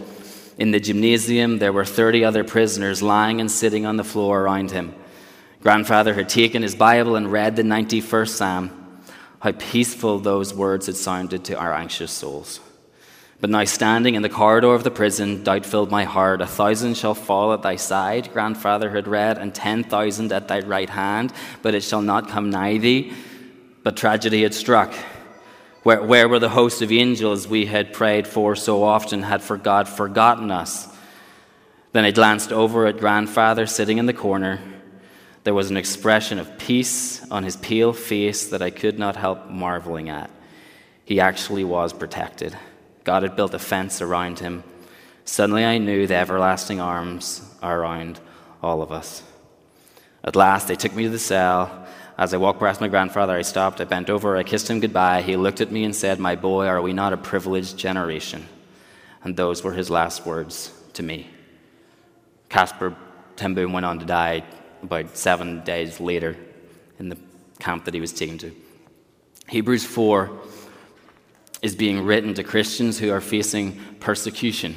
In 0.57 0.71
the 0.71 0.79
gymnasium, 0.79 1.59
there 1.59 1.73
were 1.73 1.85
30 1.85 2.23
other 2.23 2.43
prisoners 2.43 3.03
lying 3.03 3.39
and 3.39 3.51
sitting 3.51 3.85
on 3.85 3.97
the 3.97 4.03
floor 4.03 4.41
around 4.41 4.71
him. 4.71 4.95
Grandfather 5.61 6.13
had 6.13 6.29
taken 6.29 6.63
his 6.63 6.75
Bible 6.75 7.15
and 7.15 7.31
read 7.31 7.55
the 7.55 7.61
91st 7.61 8.29
Psalm. 8.29 8.86
How 9.39 9.51
peaceful 9.51 10.19
those 10.19 10.53
words 10.53 10.87
had 10.87 10.95
sounded 10.95 11.45
to 11.45 11.57
our 11.57 11.73
anxious 11.73 12.11
souls. 12.11 12.59
But 13.39 13.51
now, 13.51 13.65
standing 13.65 14.15
in 14.15 14.23
the 14.23 14.29
corridor 14.29 14.73
of 14.73 14.83
the 14.83 14.89
prison, 14.89 15.43
doubt 15.43 15.63
filled 15.63 15.91
my 15.91 16.05
heart. 16.05 16.41
A 16.41 16.47
thousand 16.47 16.97
shall 16.97 17.13
fall 17.13 17.53
at 17.53 17.61
thy 17.61 17.75
side, 17.75 18.33
grandfather 18.33 18.89
had 18.89 19.07
read, 19.07 19.37
and 19.37 19.53
ten 19.53 19.83
thousand 19.83 20.31
at 20.31 20.47
thy 20.47 20.61
right 20.61 20.89
hand, 20.89 21.31
but 21.61 21.75
it 21.75 21.83
shall 21.83 22.01
not 22.01 22.29
come 22.29 22.49
nigh 22.49 22.79
thee. 22.79 23.13
But 23.83 23.95
tragedy 23.95 24.41
had 24.41 24.55
struck. 24.55 24.91
Where, 25.83 26.01
where 26.01 26.27
were 26.27 26.39
the 26.39 26.49
host 26.49 26.81
of 26.81 26.91
angels 26.91 27.47
we 27.47 27.67
had 27.67 27.93
prayed 27.93 28.27
for 28.27 28.55
so 28.55 28.83
often? 28.83 29.21
Had 29.21 29.43
for 29.43 29.57
God 29.57 29.87
forgotten 29.87 30.49
us? 30.49 30.87
Then 31.93 32.05
I 32.05 32.11
glanced 32.11 32.51
over 32.51 32.87
at 32.87 32.97
grandfather 32.97 33.67
sitting 33.67 33.99
in 33.99 34.07
the 34.07 34.13
corner 34.13 34.59
there 35.47 35.53
was 35.53 35.71
an 35.71 35.77
expression 35.77 36.39
of 36.39 36.57
peace 36.57 37.25
on 37.31 37.45
his 37.45 37.55
pale 37.55 37.93
face 37.93 38.49
that 38.49 38.61
I 38.61 38.69
could 38.69 38.99
not 38.99 39.15
help 39.15 39.49
marveling 39.49 40.09
at. 40.09 40.29
He 41.05 41.21
actually 41.21 41.63
was 41.63 41.93
protected. 41.93 42.53
God 43.05 43.23
had 43.23 43.37
built 43.37 43.53
a 43.53 43.59
fence 43.59 44.01
around 44.01 44.39
him. 44.39 44.65
Suddenly 45.23 45.63
I 45.63 45.77
knew 45.77 46.05
the 46.05 46.15
everlasting 46.15 46.81
arms 46.81 47.49
are 47.61 47.79
around 47.79 48.19
all 48.61 48.81
of 48.81 48.91
us. 48.91 49.23
At 50.21 50.35
last, 50.35 50.67
they 50.67 50.75
took 50.75 50.93
me 50.93 51.03
to 51.03 51.09
the 51.09 51.17
cell. 51.17 51.87
As 52.17 52.33
I 52.33 52.37
walked 52.37 52.59
past 52.59 52.81
my 52.81 52.89
grandfather, 52.89 53.37
I 53.37 53.43
stopped, 53.43 53.79
I 53.79 53.85
bent 53.85 54.09
over, 54.09 54.35
I 54.35 54.43
kissed 54.43 54.69
him 54.69 54.81
goodbye. 54.81 55.21
He 55.21 55.37
looked 55.37 55.61
at 55.61 55.71
me 55.71 55.85
and 55.85 55.95
said, 55.95 56.19
My 56.19 56.35
boy, 56.35 56.65
are 56.67 56.81
we 56.81 56.91
not 56.91 57.13
a 57.13 57.17
privileged 57.17 57.77
generation? 57.77 58.45
And 59.23 59.37
those 59.37 59.63
were 59.63 59.71
his 59.71 59.89
last 59.89 60.25
words 60.25 60.73
to 60.95 61.03
me. 61.03 61.29
Casper 62.49 62.97
ten 63.37 63.55
went 63.71 63.85
on 63.85 63.99
to 63.99 64.05
die 64.05 64.43
about 64.81 65.17
seven 65.17 65.63
days 65.63 65.99
later 65.99 66.35
in 66.99 67.09
the 67.09 67.17
camp 67.59 67.85
that 67.85 67.93
he 67.93 68.01
was 68.01 68.13
taken 68.13 68.37
to. 68.39 68.55
Hebrews 69.47 69.85
4 69.85 70.29
is 71.61 71.75
being 71.75 72.05
written 72.05 72.33
to 72.35 72.43
Christians 72.43 72.99
who 72.99 73.11
are 73.11 73.21
facing 73.21 73.79
persecution. 73.99 74.75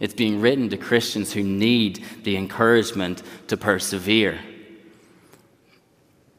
It's 0.00 0.14
being 0.14 0.40
written 0.40 0.68
to 0.70 0.76
Christians 0.76 1.32
who 1.32 1.42
need 1.42 2.04
the 2.22 2.36
encouragement 2.36 3.22
to 3.48 3.56
persevere. 3.56 4.38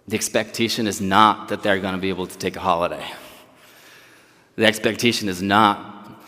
The 0.08 0.16
expectation 0.16 0.88
is 0.88 1.00
not 1.00 1.48
that 1.50 1.64
they're 1.64 1.80
going 1.80 1.96
to 1.96 2.02
be 2.02 2.10
able 2.10 2.28
to 2.28 2.38
take 2.38 2.56
a 2.56 2.60
holiday. 2.60 3.06
The 4.56 4.66
expectation 4.66 5.30
is 5.30 5.42
not 5.42 6.22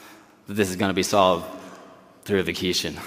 that 0.47 0.53
this 0.53 0.69
is 0.69 0.75
going 0.75 0.89
to 0.89 0.95
be 0.95 1.03
solved 1.03 1.45
through 2.23 2.39
a 2.39 2.43
vacation. 2.43 2.97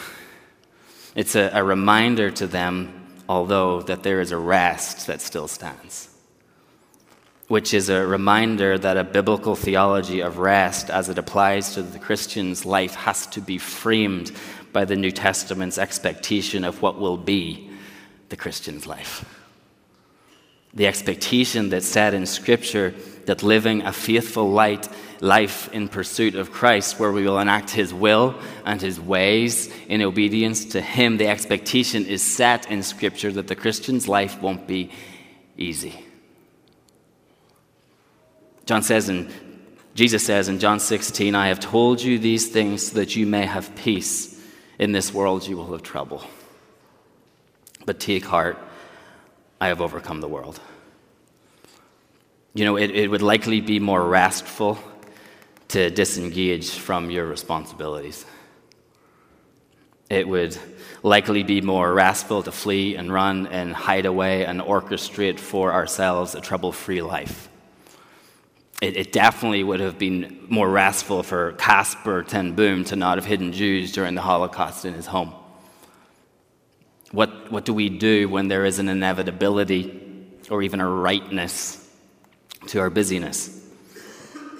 It's 1.14 1.34
a, 1.34 1.50
a 1.52 1.64
reminder 1.64 2.30
to 2.32 2.46
them 2.46 2.97
although 3.28 3.82
that 3.82 4.02
there 4.02 4.20
is 4.20 4.32
a 4.32 4.38
rest 4.38 5.06
that 5.06 5.20
still 5.20 5.48
stands, 5.48 6.08
which 7.48 7.72
is 7.74 7.88
a 7.88 8.06
reminder 8.06 8.78
that 8.78 8.96
a 8.96 9.04
biblical 9.04 9.54
theology 9.54 10.20
of 10.20 10.38
rest, 10.38 10.90
as 10.90 11.08
it 11.08 11.18
applies 11.18 11.74
to 11.74 11.82
the 11.82 11.98
Christian's 11.98 12.64
life, 12.64 12.94
has 12.94 13.26
to 13.28 13.40
be 13.40 13.58
framed 13.58 14.32
by 14.72 14.84
the 14.84 14.96
New 14.96 15.10
Testament's 15.10 15.78
expectation 15.78 16.64
of 16.64 16.82
what 16.82 16.98
will 16.98 17.16
be 17.16 17.70
the 18.28 18.36
Christian's 18.36 18.86
life. 18.86 19.24
The 20.74 20.86
expectation 20.86 21.70
that's 21.70 21.86
said 21.86 22.14
in 22.14 22.26
Scripture 22.26 22.94
that 23.24 23.42
living 23.42 23.82
a 23.82 23.92
faithful 23.92 24.50
light 24.50 24.88
life 25.20 25.72
in 25.72 25.88
pursuit 25.88 26.34
of 26.34 26.52
Christ, 26.52 26.98
where 26.98 27.12
we 27.12 27.24
will 27.24 27.38
enact 27.38 27.70
His 27.70 27.92
will 27.92 28.38
and 28.64 28.80
His 28.80 29.00
ways 29.00 29.72
in 29.88 30.02
obedience 30.02 30.64
to 30.66 30.80
Him, 30.80 31.16
the 31.16 31.28
expectation 31.28 32.06
is 32.06 32.22
set 32.22 32.70
in 32.70 32.82
Scripture 32.82 33.32
that 33.32 33.48
the 33.48 33.56
Christian's 33.56 34.08
life 34.08 34.40
won't 34.40 34.66
be 34.66 34.90
easy. 35.56 36.04
John 38.66 38.82
says 38.82 39.08
in 39.08 39.32
Jesus 39.94 40.24
says 40.24 40.48
in 40.48 40.60
John 40.60 40.78
16, 40.78 41.34
I 41.34 41.48
have 41.48 41.58
told 41.58 42.00
you 42.00 42.20
these 42.20 42.48
things 42.50 42.88
so 42.88 43.00
that 43.00 43.16
you 43.16 43.26
may 43.26 43.46
have 43.46 43.74
peace. 43.74 44.40
In 44.78 44.92
this 44.92 45.12
world 45.12 45.44
you 45.44 45.56
will 45.56 45.72
have 45.72 45.82
trouble. 45.82 46.22
But 47.84 47.98
take 47.98 48.24
heart, 48.24 48.58
I 49.60 49.68
have 49.68 49.80
overcome 49.80 50.20
the 50.20 50.28
world. 50.28 50.60
You 52.54 52.64
know, 52.64 52.76
it, 52.76 52.92
it 52.92 53.10
would 53.10 53.22
likely 53.22 53.60
be 53.60 53.80
more 53.80 54.06
restful 54.06 54.78
to 55.68 55.90
disengage 55.90 56.70
from 56.70 57.10
your 57.10 57.26
responsibilities. 57.26 58.24
It 60.08 60.26
would 60.26 60.56
likely 61.02 61.42
be 61.42 61.60
more 61.60 61.92
restful 61.92 62.42
to 62.42 62.52
flee 62.52 62.96
and 62.96 63.12
run 63.12 63.46
and 63.48 63.74
hide 63.74 64.06
away 64.06 64.46
and 64.46 64.60
orchestrate 64.60 65.38
for 65.38 65.72
ourselves 65.72 66.34
a 66.34 66.40
trouble 66.40 66.72
free 66.72 67.02
life. 67.02 67.48
It, 68.80 68.96
it, 68.96 69.12
definitely 69.12 69.64
would 69.64 69.80
have 69.80 69.98
been 69.98 70.46
more 70.48 70.68
restful 70.70 71.22
for 71.24 71.52
Casper 71.52 72.22
ten 72.22 72.54
Boom 72.54 72.84
to 72.84 72.96
not 72.96 73.18
have 73.18 73.26
hidden 73.26 73.52
Jews 73.52 73.92
during 73.92 74.14
the 74.14 74.20
Holocaust 74.20 74.84
in 74.84 74.94
his 74.94 75.06
home. 75.06 75.34
What, 77.10 77.50
what 77.50 77.64
do 77.64 77.74
we 77.74 77.88
do 77.88 78.28
when 78.28 78.48
there 78.48 78.64
is 78.64 78.78
an 78.78 78.88
inevitability 78.88 80.30
or 80.48 80.62
even 80.62 80.80
a 80.80 80.88
rightness 80.88 81.90
to 82.68 82.78
our 82.78 82.88
busyness? 82.88 83.57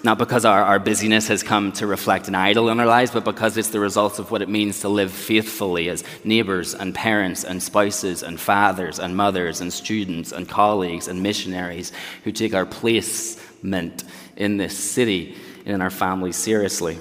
Not 0.05 0.19
because 0.19 0.45
our, 0.45 0.63
our 0.63 0.79
busyness 0.79 1.27
has 1.27 1.43
come 1.43 1.73
to 1.73 1.87
reflect 1.87 2.29
an 2.29 2.37
idol 2.37 2.69
in 2.69 2.79
our 2.79 2.87
lives, 2.87 3.11
but 3.11 3.25
because 3.25 3.57
it's 3.57 3.71
the 3.71 3.81
result 3.81 4.21
of 4.21 4.31
what 4.31 4.43
it 4.43 4.49
means 4.49 4.81
to 4.81 4.89
live 4.89 5.11
faithfully 5.11 5.89
as 5.89 6.05
neighbors 6.23 6.73
and 6.73 6.95
parents 6.95 7.43
and 7.43 7.61
spouses 7.61 8.23
and 8.23 8.39
fathers 8.39 9.01
and 9.01 9.17
mothers 9.17 9.61
and 9.61 9.73
students 9.73 10.31
and 10.31 10.49
colleagues 10.49 11.09
and 11.09 11.21
missionaries 11.21 11.91
who 12.23 12.31
take 12.31 12.55
our 12.55 12.65
placement 12.65 14.05
in 14.37 14.57
this 14.57 14.79
city 14.79 15.37
and 15.65 15.75
in 15.75 15.81
our 15.81 15.91
families 15.91 16.37
seriously. 16.37 16.97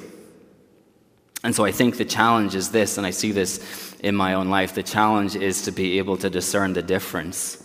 And 1.44 1.54
so 1.54 1.66
I 1.66 1.72
think 1.72 1.98
the 1.98 2.06
challenge 2.06 2.56
is 2.56 2.72
this, 2.72 2.98
and 2.98 3.06
I 3.06 3.12
see 3.12 3.32
this 3.32 3.96
in 4.00 4.16
my 4.16 4.34
own 4.34 4.50
life 4.50 4.74
the 4.74 4.84
challenge 4.84 5.36
is 5.36 5.64
to 5.64 5.72
be 5.72 6.00
able 6.00 6.18
to 6.18 6.32
discern 6.32 6.74
the 6.74 6.82
difference 6.82 7.64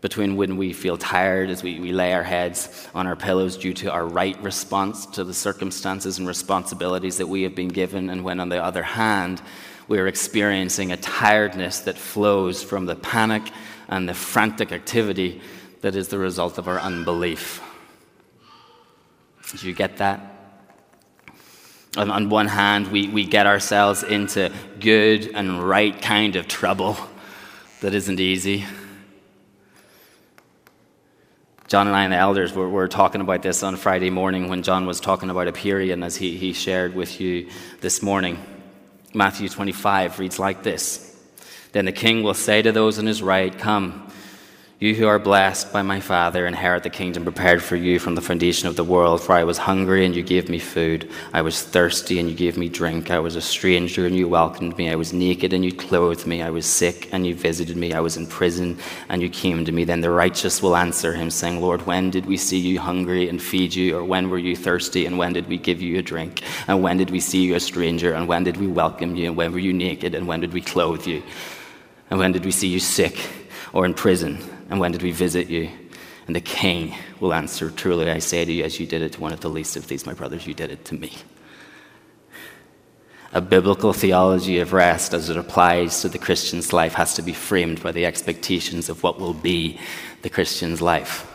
between 0.00 0.36
when 0.36 0.56
we 0.56 0.72
feel 0.72 0.96
tired 0.96 1.50
as 1.50 1.62
we, 1.62 1.80
we 1.80 1.92
lay 1.92 2.12
our 2.12 2.22
heads 2.22 2.88
on 2.94 3.06
our 3.06 3.16
pillows 3.16 3.56
due 3.56 3.74
to 3.74 3.90
our 3.90 4.06
right 4.06 4.40
response 4.42 5.06
to 5.06 5.24
the 5.24 5.34
circumstances 5.34 6.18
and 6.18 6.28
responsibilities 6.28 7.16
that 7.18 7.26
we 7.26 7.42
have 7.42 7.54
been 7.54 7.68
given, 7.68 8.08
and 8.10 8.22
when, 8.22 8.38
on 8.38 8.48
the 8.48 8.62
other 8.62 8.82
hand, 8.82 9.42
we 9.88 9.98
are 9.98 10.06
experiencing 10.06 10.92
a 10.92 10.96
tiredness 10.96 11.80
that 11.80 11.96
flows 11.96 12.62
from 12.62 12.86
the 12.86 12.94
panic 12.94 13.42
and 13.88 14.08
the 14.08 14.14
frantic 14.14 14.70
activity 14.70 15.40
that 15.80 15.96
is 15.96 16.08
the 16.08 16.18
result 16.18 16.58
of 16.58 16.68
our 16.68 16.78
unbelief. 16.78 17.62
Do 19.56 19.66
you 19.66 19.74
get 19.74 19.96
that? 19.96 20.20
On, 21.96 22.10
on 22.10 22.28
one 22.28 22.48
hand, 22.48 22.92
we, 22.92 23.08
we 23.08 23.24
get 23.24 23.46
ourselves 23.46 24.02
into 24.02 24.52
good 24.78 25.30
and 25.34 25.62
right 25.66 26.00
kind 26.00 26.36
of 26.36 26.46
trouble 26.46 26.96
that 27.80 27.94
isn't 27.94 28.20
easy. 28.20 28.66
John 31.68 31.86
and 31.86 31.94
I 31.94 32.04
and 32.04 32.12
the 32.14 32.16
elders 32.16 32.54
were, 32.54 32.66
were 32.66 32.88
talking 32.88 33.20
about 33.20 33.42
this 33.42 33.62
on 33.62 33.76
Friday 33.76 34.08
morning 34.08 34.48
when 34.48 34.62
John 34.62 34.86
was 34.86 35.00
talking 35.00 35.28
about 35.28 35.48
Hyperion, 35.48 36.02
as 36.02 36.16
he, 36.16 36.38
he 36.38 36.54
shared 36.54 36.94
with 36.94 37.20
you 37.20 37.50
this 37.82 38.02
morning. 38.02 38.38
Matthew 39.12 39.50
25 39.50 40.18
reads 40.18 40.38
like 40.38 40.62
this 40.62 41.14
Then 41.72 41.84
the 41.84 41.92
king 41.92 42.22
will 42.22 42.32
say 42.32 42.62
to 42.62 42.72
those 42.72 42.98
on 42.98 43.04
his 43.04 43.22
right, 43.22 43.56
Come, 43.56 44.07
you 44.80 44.94
who 44.94 45.08
are 45.08 45.18
blessed 45.18 45.72
by 45.72 45.82
my 45.82 45.98
Father, 45.98 46.46
inherit 46.46 46.84
the 46.84 46.90
kingdom 46.90 47.24
prepared 47.24 47.60
for 47.60 47.74
you 47.74 47.98
from 47.98 48.14
the 48.14 48.20
foundation 48.20 48.68
of 48.68 48.76
the 48.76 48.84
world. 48.84 49.20
For 49.20 49.32
I 49.32 49.42
was 49.42 49.58
hungry, 49.58 50.06
and 50.06 50.14
you 50.14 50.22
gave 50.22 50.48
me 50.48 50.60
food. 50.60 51.10
I 51.32 51.42
was 51.42 51.64
thirsty, 51.64 52.20
and 52.20 52.30
you 52.30 52.36
gave 52.36 52.56
me 52.56 52.68
drink. 52.68 53.10
I 53.10 53.18
was 53.18 53.34
a 53.34 53.40
stranger, 53.40 54.06
and 54.06 54.14
you 54.14 54.28
welcomed 54.28 54.78
me. 54.78 54.88
I 54.88 54.94
was 54.94 55.12
naked, 55.12 55.52
and 55.52 55.64
you 55.64 55.72
clothed 55.72 56.28
me. 56.28 56.42
I 56.42 56.50
was 56.50 56.64
sick, 56.64 57.08
and 57.12 57.26
you 57.26 57.34
visited 57.34 57.76
me. 57.76 57.92
I 57.92 57.98
was 57.98 58.16
in 58.16 58.28
prison, 58.28 58.78
and 59.08 59.20
you 59.20 59.28
came 59.28 59.64
to 59.64 59.72
me. 59.72 59.82
Then 59.82 60.00
the 60.00 60.12
righteous 60.12 60.62
will 60.62 60.76
answer 60.76 61.12
him, 61.12 61.28
saying, 61.28 61.60
Lord, 61.60 61.84
when 61.84 62.10
did 62.10 62.26
we 62.26 62.36
see 62.36 62.58
you 62.58 62.78
hungry 62.78 63.28
and 63.28 63.42
feed 63.42 63.74
you? 63.74 63.96
Or 63.96 64.04
when 64.04 64.30
were 64.30 64.38
you 64.38 64.54
thirsty, 64.54 65.06
and 65.06 65.18
when 65.18 65.32
did 65.32 65.48
we 65.48 65.58
give 65.58 65.82
you 65.82 65.98
a 65.98 66.02
drink? 66.02 66.42
And 66.68 66.84
when 66.84 66.98
did 66.98 67.10
we 67.10 67.18
see 67.18 67.42
you 67.42 67.56
a 67.56 67.60
stranger, 67.60 68.12
and 68.12 68.28
when 68.28 68.44
did 68.44 68.58
we 68.58 68.68
welcome 68.68 69.16
you? 69.16 69.26
And 69.26 69.36
when 69.36 69.50
were 69.50 69.58
you 69.58 69.72
naked, 69.72 70.14
and 70.14 70.28
when 70.28 70.38
did 70.38 70.52
we 70.52 70.60
clothe 70.60 71.04
you? 71.04 71.24
And 72.10 72.20
when 72.20 72.30
did 72.30 72.44
we 72.44 72.52
see 72.52 72.68
you 72.68 72.78
sick 72.78 73.18
or 73.72 73.84
in 73.84 73.92
prison? 73.92 74.38
And 74.68 74.80
when 74.80 74.92
did 74.92 75.02
we 75.02 75.12
visit 75.12 75.48
you? 75.48 75.70
And 76.26 76.36
the 76.36 76.40
king 76.40 76.94
will 77.20 77.32
answer, 77.32 77.70
Truly 77.70 78.10
I 78.10 78.18
say 78.18 78.44
to 78.44 78.52
you, 78.52 78.64
as 78.64 78.78
you 78.78 78.86
did 78.86 79.02
it 79.02 79.12
to 79.14 79.20
one 79.20 79.32
of 79.32 79.40
the 79.40 79.48
least 79.48 79.76
of 79.76 79.88
these, 79.88 80.04
my 80.04 80.12
brothers, 80.12 80.46
you 80.46 80.54
did 80.54 80.70
it 80.70 80.84
to 80.86 80.94
me. 80.94 81.12
A 83.32 83.40
biblical 83.40 83.92
theology 83.92 84.58
of 84.58 84.72
rest 84.72 85.12
as 85.12 85.28
it 85.28 85.36
applies 85.36 86.00
to 86.00 86.08
the 86.08 86.18
Christian's 86.18 86.72
life 86.72 86.94
has 86.94 87.14
to 87.14 87.22
be 87.22 87.34
framed 87.34 87.82
by 87.82 87.92
the 87.92 88.06
expectations 88.06 88.88
of 88.88 89.02
what 89.02 89.20
will 89.20 89.34
be 89.34 89.78
the 90.22 90.30
Christian's 90.30 90.80
life. 90.80 91.27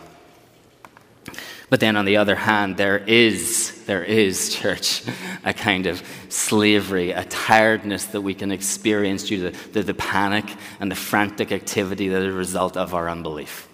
But 1.74 1.80
then 1.80 1.98
on 1.98 2.06
the 2.06 2.18
other 2.18 2.36
hand, 2.36 2.78
there 2.78 3.00
is, 3.00 3.84
there 3.88 4.04
is, 4.04 4.54
church, 4.54 5.02
a 5.44 5.56
kind 5.56 5.88
of 5.88 6.04
slavery, 6.30 7.10
a 7.10 7.24
tiredness 7.24 8.06
that 8.06 8.22
we 8.22 8.36
can 8.36 8.52
experience 8.52 9.24
due 9.24 9.50
to 9.50 9.58
the, 9.72 9.82
the 9.82 9.96
panic 9.96 10.46
and 10.80 10.92
the 10.92 10.96
frantic 10.96 11.52
activity 11.52 12.10
that 12.10 12.22
is 12.22 12.32
a 12.32 12.38
result 12.38 12.78
of 12.78 12.94
our 12.94 13.10
unbelief. 13.10 13.68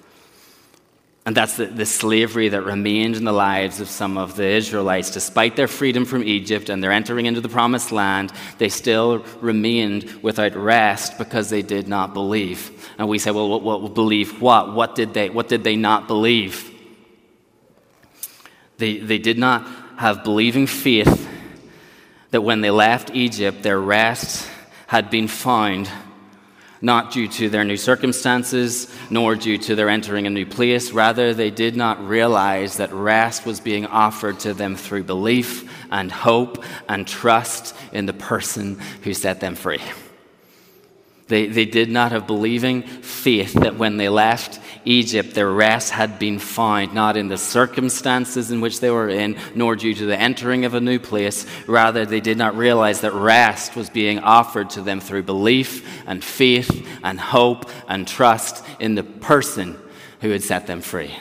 And 1.26 1.36
that's 1.36 1.58
the, 1.58 1.66
the, 1.66 1.86
slavery 1.86 2.48
that 2.48 2.62
remained 2.62 3.18
in 3.18 3.26
the 3.26 3.34
lives 3.34 3.82
of 3.82 3.90
some 3.90 4.18
of 4.18 4.38
the 4.38 4.48
Israelites. 4.48 5.12
Despite 5.12 5.58
their 5.58 5.68
freedom 5.68 6.06
from 6.06 6.24
Egypt 6.24 6.70
and 6.70 6.82
their 6.82 6.94
entering 6.94 7.26
into 7.26 7.42
the 7.42 7.50
promised 7.50 7.92
land, 7.92 8.32
they 8.60 8.70
still 8.70 9.26
remained 9.42 10.24
without 10.24 10.56
rest 10.56 11.18
because 11.18 11.50
they 11.50 11.64
did 11.64 11.90
not 11.90 12.14
believe. 12.14 12.90
And 12.98 13.10
we 13.10 13.20
say, 13.20 13.32
well, 13.32 13.50
what, 13.50 13.82
what 13.82 13.94
believe 13.94 14.42
what? 14.42 14.74
What 14.74 14.96
did 14.96 15.14
they, 15.14 15.30
what 15.30 15.50
did 15.50 15.66
they 15.66 15.76
not 15.76 16.08
believe? 16.08 16.69
They, 18.80 18.98
they 18.98 19.20
did 19.20 19.38
not 19.38 19.68
have 19.98 20.24
believing 20.24 20.66
faith 20.66 21.30
that 22.32 22.42
when 22.42 22.62
they 22.62 22.72
left 22.72 23.12
Egypt, 23.14 23.62
their 23.62 23.80
rest 23.80 24.50
had 24.88 25.10
been 25.10 25.28
found, 25.28 25.90
not 26.82 27.12
due 27.12 27.28
to 27.28 27.50
their 27.50 27.66
new 27.66 27.76
circumstances, 27.76 28.92
nor 29.10 29.36
due 29.36 29.58
to 29.58 29.76
their 29.76 29.90
entering 29.90 30.28
a 30.28 30.30
new 30.30 30.46
place. 30.46 30.92
Rather, 30.92 31.34
they 31.34 31.52
did 31.52 31.76
not 31.76 32.08
realize 32.08 32.78
that 32.78 32.94
rest 32.94 33.46
was 33.46 33.60
being 33.60 33.86
offered 33.86 34.40
to 34.40 34.54
them 34.54 34.78
through 34.78 35.04
belief 35.04 35.70
and 35.92 36.10
hope 36.10 36.64
and 36.88 37.06
trust 37.06 37.76
in 37.92 38.06
the 38.06 38.14
person 38.14 38.80
who 39.04 39.14
set 39.14 39.42
them 39.42 39.56
free. 39.56 39.82
They, 41.30 41.46
they 41.46 41.66
did 41.66 41.92
not 41.92 42.12
have 42.12 42.26
believing 42.26 42.82
faith 42.82 43.54
that 43.54 43.78
when 43.78 43.98
they 43.98 44.10
left 44.10 44.60
Egypt, 44.84 45.36
their 45.36 45.50
rest 45.50 45.92
had 45.92 46.18
been 46.18 46.40
found, 46.40 46.96
not 46.96 47.18
in 47.18 47.28
the 47.28 47.38
circumstances 47.38 48.50
in 48.50 48.62
which 48.62 48.80
they 48.80 48.90
were 48.90 49.10
in, 49.10 49.38
nor 49.54 49.76
due 49.76 49.94
to 49.94 50.06
the 50.08 50.20
entering 50.20 50.66
of 50.66 50.74
a 50.74 50.82
new 50.82 50.98
place. 50.98 51.46
Rather, 51.68 52.04
they 52.04 52.20
did 52.20 52.38
not 52.38 52.58
realize 52.58 53.02
that 53.02 53.14
rest 53.14 53.76
was 53.76 53.92
being 53.92 54.18
offered 54.18 54.72
to 54.72 54.82
them 54.82 55.00
through 55.00 55.22
belief 55.22 55.88
and 56.08 56.24
faith 56.24 56.88
and 57.04 57.20
hope 57.20 57.70
and 57.88 58.08
trust 58.08 58.66
in 58.80 58.96
the 58.96 59.04
person 59.04 59.78
who 60.22 60.32
had 60.32 60.42
set 60.42 60.66
them 60.66 60.82
free. 60.82 61.16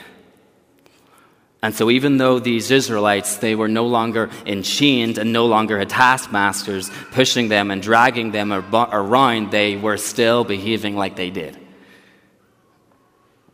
And 1.61 1.75
so, 1.75 1.89
even 1.89 2.17
though 2.17 2.39
these 2.39 2.71
Israelites, 2.71 3.37
they 3.37 3.53
were 3.53 3.67
no 3.67 3.85
longer 3.85 4.29
enchained 4.45 5.17
and 5.17 5.33
no 5.33 5.45
longer 5.45 5.77
had 5.77 5.89
taskmasters 5.89 6.89
pushing 7.11 7.49
them 7.49 7.69
and 7.69 7.81
dragging 7.81 8.31
them 8.31 8.53
around, 8.53 9.51
they 9.51 9.75
were 9.75 9.97
still 9.97 10.45
behaving 10.45 10.95
like 10.95 11.17
they 11.17 11.29
did. 11.29 11.57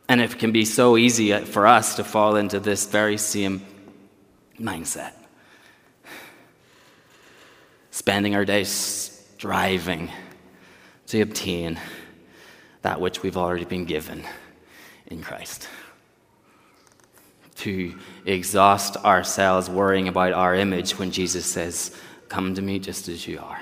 And 0.07 0.21
it 0.21 0.37
can 0.37 0.51
be 0.51 0.65
so 0.65 0.97
easy 0.97 1.33
uh, 1.33 1.45
for 1.45 1.65
us 1.65 1.95
to 1.95 2.03
fall 2.03 2.35
into 2.35 2.59
this 2.59 2.85
very 2.85 3.17
same 3.17 3.65
mindset. 4.59 5.13
Spending 7.89 8.35
our 8.35 8.45
days 8.45 8.69
striving 8.69 10.11
to 11.07 11.21
obtain 11.21 11.79
that 12.83 13.01
which 13.01 13.23
we've 13.23 13.37
already 13.37 13.65
been 13.65 13.85
given 13.85 14.23
in 15.07 15.23
Christ 15.23 15.67
to 17.55 17.97
exhaust 18.25 18.97
ourselves 18.97 19.69
worrying 19.69 20.07
about 20.07 20.33
our 20.33 20.55
image 20.55 20.97
when 20.99 21.11
Jesus 21.11 21.45
says, 21.45 21.95
Come 22.27 22.55
to 22.55 22.61
me 22.61 22.79
just 22.79 23.07
as 23.07 23.27
you 23.27 23.39
are. 23.39 23.61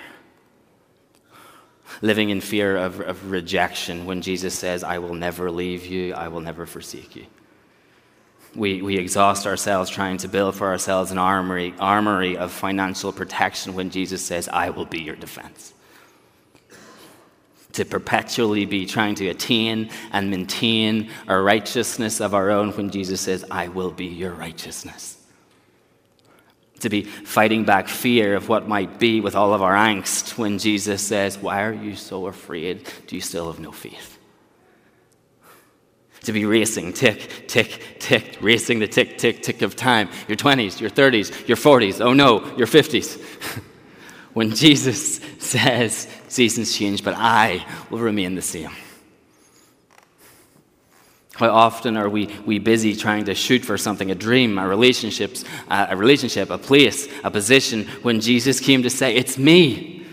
Living 2.02 2.30
in 2.30 2.42
fear 2.42 2.76
of, 2.78 3.02
of 3.02 3.30
rejection 3.30 4.06
when 4.06 4.22
Jesus 4.22 4.58
says, 4.58 4.84
I 4.84 4.98
will 4.98 5.14
never 5.14 5.52
leave 5.52 5.86
you, 5.86 6.14
I 6.14 6.30
will 6.30 6.42
never 6.42 6.66
forsake 6.66 7.16
you. 7.16 7.26
We, 8.56 8.82
we 8.82 8.98
exhaust 8.98 9.46
ourselves 9.46 9.90
trying 9.90 10.18
to 10.18 10.28
build 10.28 10.56
for 10.56 10.68
ourselves 10.68 11.12
an 11.12 11.18
armory, 11.18 11.74
armory 11.80 12.38
of 12.38 12.52
financial 12.52 13.12
protection 13.12 13.76
when 13.76 13.90
Jesus 13.90 14.24
says, 14.24 14.48
I 14.48 14.70
will 14.70 14.86
be 14.86 15.02
your 15.02 15.16
defense 15.16 15.74
to 17.74 17.86
perpetually 17.86 18.66
be 18.66 18.86
trying 18.86 19.16
to 19.16 19.28
attain 19.28 19.90
and 20.12 20.30
maintain 20.30 21.10
a 21.28 21.38
righteousness 21.38 22.22
of 22.22 22.34
our 22.34 22.52
own 22.52 22.72
when 22.72 22.90
Jesus 22.90 23.22
says, 23.22 23.44
I 23.50 23.68
will 23.68 23.92
be 23.92 24.06
your 24.06 24.32
righteousness. 24.32 25.18
to 26.80 26.90
be 26.90 27.04
fighting 27.04 27.64
back 27.64 27.88
fear 27.88 28.36
of 28.36 28.50
what 28.50 28.68
might 28.68 29.00
be 29.00 29.22
with 29.22 29.36
all 29.36 29.54
of 29.54 29.62
our 29.62 29.74
angst 29.74 30.38
when 30.38 30.60
Jesus 30.60 31.02
says, 31.02 31.38
Why 31.38 31.64
are 31.64 31.72
you 31.74 31.96
so 31.96 32.28
afraid? 32.28 32.90
Do 33.08 33.16
you 33.16 33.22
still 33.22 33.50
have 33.50 33.60
no 33.60 33.72
faith? 33.72 34.20
To 36.24 36.34
be 36.34 36.46
racing, 36.46 36.92
tick, 36.92 37.48
tick, 37.48 37.98
tick, 38.00 38.38
racing 38.42 38.80
the 38.80 38.88
tick, 38.88 39.18
tick, 39.18 39.42
tick 39.42 39.62
of 39.62 39.78
time. 39.78 40.10
Your 40.28 40.36
20s, 40.36 40.82
your 40.82 40.90
30s, 40.90 41.48
your 41.48 41.58
40s, 41.58 42.02
oh 42.02 42.14
no, 42.14 42.46
your 42.58 42.68
50s. 42.68 43.18
when 44.34 44.52
Jesus 44.52 45.22
says, 45.40 46.08
Seasons 46.34 46.76
change, 46.76 47.04
but 47.04 47.14
I 47.16 47.64
will 47.92 48.00
remain 48.00 48.34
the 48.34 48.42
same. 48.42 48.72
How 51.36 51.52
often 51.52 51.96
are 51.96 52.10
we, 52.10 52.26
we 52.44 52.58
busy 52.58 52.96
trying 52.96 53.26
to 53.26 53.36
shoot 53.36 53.64
for 53.64 53.78
something, 53.78 54.10
a 54.10 54.16
dream, 54.16 54.58
a, 54.58 54.68
relationships, 54.68 55.46
uh, 55.68 55.86
a 55.92 55.96
relationship, 55.96 56.50
a 56.50 56.58
place, 56.58 57.08
a 57.24 57.30
position, 57.30 57.86
when 58.02 58.20
Jesus 58.20 58.60
came 58.60 58.82
to 58.82 58.90
say, 58.90 59.16
It's 59.16 59.38
me. 59.38 60.08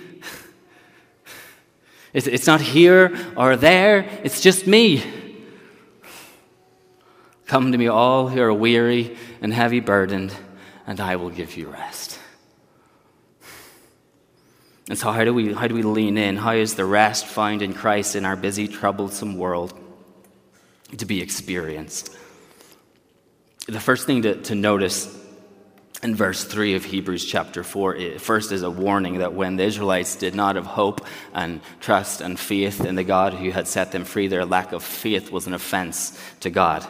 It's, 2.12 2.26
it's 2.26 2.46
not 2.46 2.60
here 2.60 3.16
or 3.34 3.56
there, 3.56 4.00
it's 4.22 4.42
just 4.42 4.66
me. 4.66 5.02
Come 7.46 7.72
to 7.72 7.78
me, 7.78 7.86
all 7.86 8.28
who 8.28 8.42
are 8.42 8.52
weary 8.52 9.16
and 9.40 9.54
heavy 9.54 9.80
burdened, 9.80 10.34
and 10.86 11.00
I 11.00 11.16
will 11.16 11.30
give 11.30 11.56
you 11.56 11.68
rest. 11.68 12.19
And 14.90 14.98
so, 14.98 15.10
how 15.10 15.24
do 15.24 15.32
we, 15.32 15.54
how 15.54 15.68
do 15.68 15.74
we 15.74 15.82
lean 15.82 16.18
in? 16.18 16.36
How 16.36 16.52
is 16.52 16.74
the 16.74 16.84
rest 16.84 17.24
found 17.24 17.62
in 17.62 17.72
Christ 17.72 18.14
in 18.14 18.26
our 18.26 18.36
busy, 18.36 18.68
troublesome 18.68 19.38
world? 19.38 19.72
to 20.98 21.06
be 21.06 21.20
experienced. 21.20 22.16
The 23.66 23.80
first 23.80 24.06
thing 24.06 24.22
to, 24.22 24.34
to 24.42 24.54
notice 24.54 25.16
in 26.02 26.16
verse 26.16 26.44
3 26.44 26.74
of 26.74 26.84
Hebrews 26.84 27.24
chapter 27.24 27.62
4, 27.62 28.18
first 28.18 28.52
is 28.52 28.62
a 28.62 28.70
warning 28.70 29.18
that 29.18 29.34
when 29.34 29.56
the 29.56 29.64
Israelites 29.64 30.16
did 30.16 30.34
not 30.34 30.56
have 30.56 30.66
hope 30.66 31.06
and 31.34 31.60
trust 31.80 32.20
and 32.20 32.38
faith 32.38 32.84
in 32.84 32.94
the 32.94 33.04
God 33.04 33.34
who 33.34 33.50
had 33.50 33.68
set 33.68 33.92
them 33.92 34.04
free, 34.04 34.28
their 34.28 34.44
lack 34.44 34.72
of 34.72 34.82
faith 34.82 35.30
was 35.30 35.46
an 35.46 35.54
offense 35.54 36.18
to 36.40 36.50
God. 36.50 36.86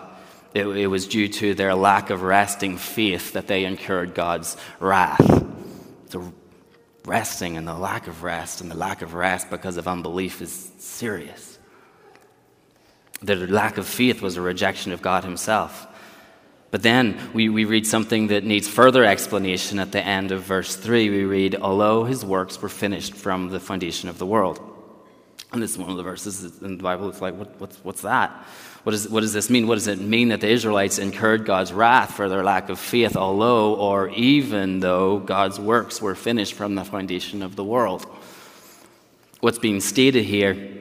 It, 0.54 0.66
it 0.66 0.86
was 0.86 1.06
due 1.06 1.28
to 1.28 1.54
their 1.54 1.74
lack 1.74 2.10
of 2.10 2.22
resting 2.22 2.76
faith 2.76 3.32
that 3.34 3.46
they 3.46 3.64
incurred 3.64 4.14
God's 4.14 4.56
wrath. 4.78 5.44
The 6.10 6.32
resting 7.04 7.56
and 7.56 7.66
the 7.66 7.74
lack 7.74 8.06
of 8.06 8.22
rest 8.22 8.60
and 8.60 8.70
the 8.70 8.76
lack 8.76 9.02
of 9.02 9.14
rest 9.14 9.50
because 9.50 9.76
of 9.76 9.88
unbelief 9.88 10.42
is 10.42 10.70
serious. 10.78 11.58
Their 13.22 13.46
lack 13.46 13.78
of 13.78 13.86
faith 13.86 14.22
was 14.22 14.36
a 14.36 14.40
rejection 14.40 14.92
of 14.92 15.02
God 15.02 15.24
Himself. 15.24 15.86
But 16.70 16.82
then 16.82 17.18
we, 17.34 17.48
we 17.48 17.64
read 17.64 17.86
something 17.86 18.28
that 18.28 18.44
needs 18.44 18.68
further 18.68 19.04
explanation 19.04 19.78
at 19.78 19.92
the 19.92 20.04
end 20.04 20.30
of 20.30 20.42
verse 20.42 20.76
3. 20.76 21.10
We 21.10 21.24
read, 21.24 21.56
Although 21.56 22.04
His 22.04 22.24
works 22.24 22.60
were 22.62 22.68
finished 22.68 23.14
from 23.14 23.48
the 23.48 23.60
foundation 23.60 24.08
of 24.08 24.18
the 24.18 24.26
world. 24.26 24.60
And 25.52 25.60
this 25.60 25.72
is 25.72 25.78
one 25.78 25.90
of 25.90 25.96
the 25.96 26.04
verses 26.04 26.62
in 26.62 26.76
the 26.76 26.82
Bible. 26.82 27.08
It's 27.08 27.20
like, 27.20 27.34
what, 27.34 27.60
what's, 27.60 27.76
what's 27.82 28.02
that? 28.02 28.46
What, 28.82 28.94
is, 28.94 29.08
what 29.08 29.20
does 29.20 29.32
this 29.32 29.50
mean? 29.50 29.66
What 29.66 29.74
does 29.74 29.88
it 29.88 30.00
mean 30.00 30.28
that 30.28 30.40
the 30.40 30.48
Israelites 30.48 30.98
incurred 30.98 31.44
God's 31.44 31.72
wrath 31.72 32.14
for 32.14 32.28
their 32.28 32.42
lack 32.42 32.70
of 32.70 32.78
faith, 32.78 33.16
although 33.16 33.74
or 33.74 34.08
even 34.10 34.80
though 34.80 35.18
God's 35.18 35.60
works 35.60 36.00
were 36.00 36.14
finished 36.14 36.54
from 36.54 36.74
the 36.74 36.84
foundation 36.84 37.42
of 37.42 37.56
the 37.56 37.64
world? 37.64 38.06
What's 39.40 39.58
being 39.58 39.80
stated 39.80 40.24
here 40.24 40.78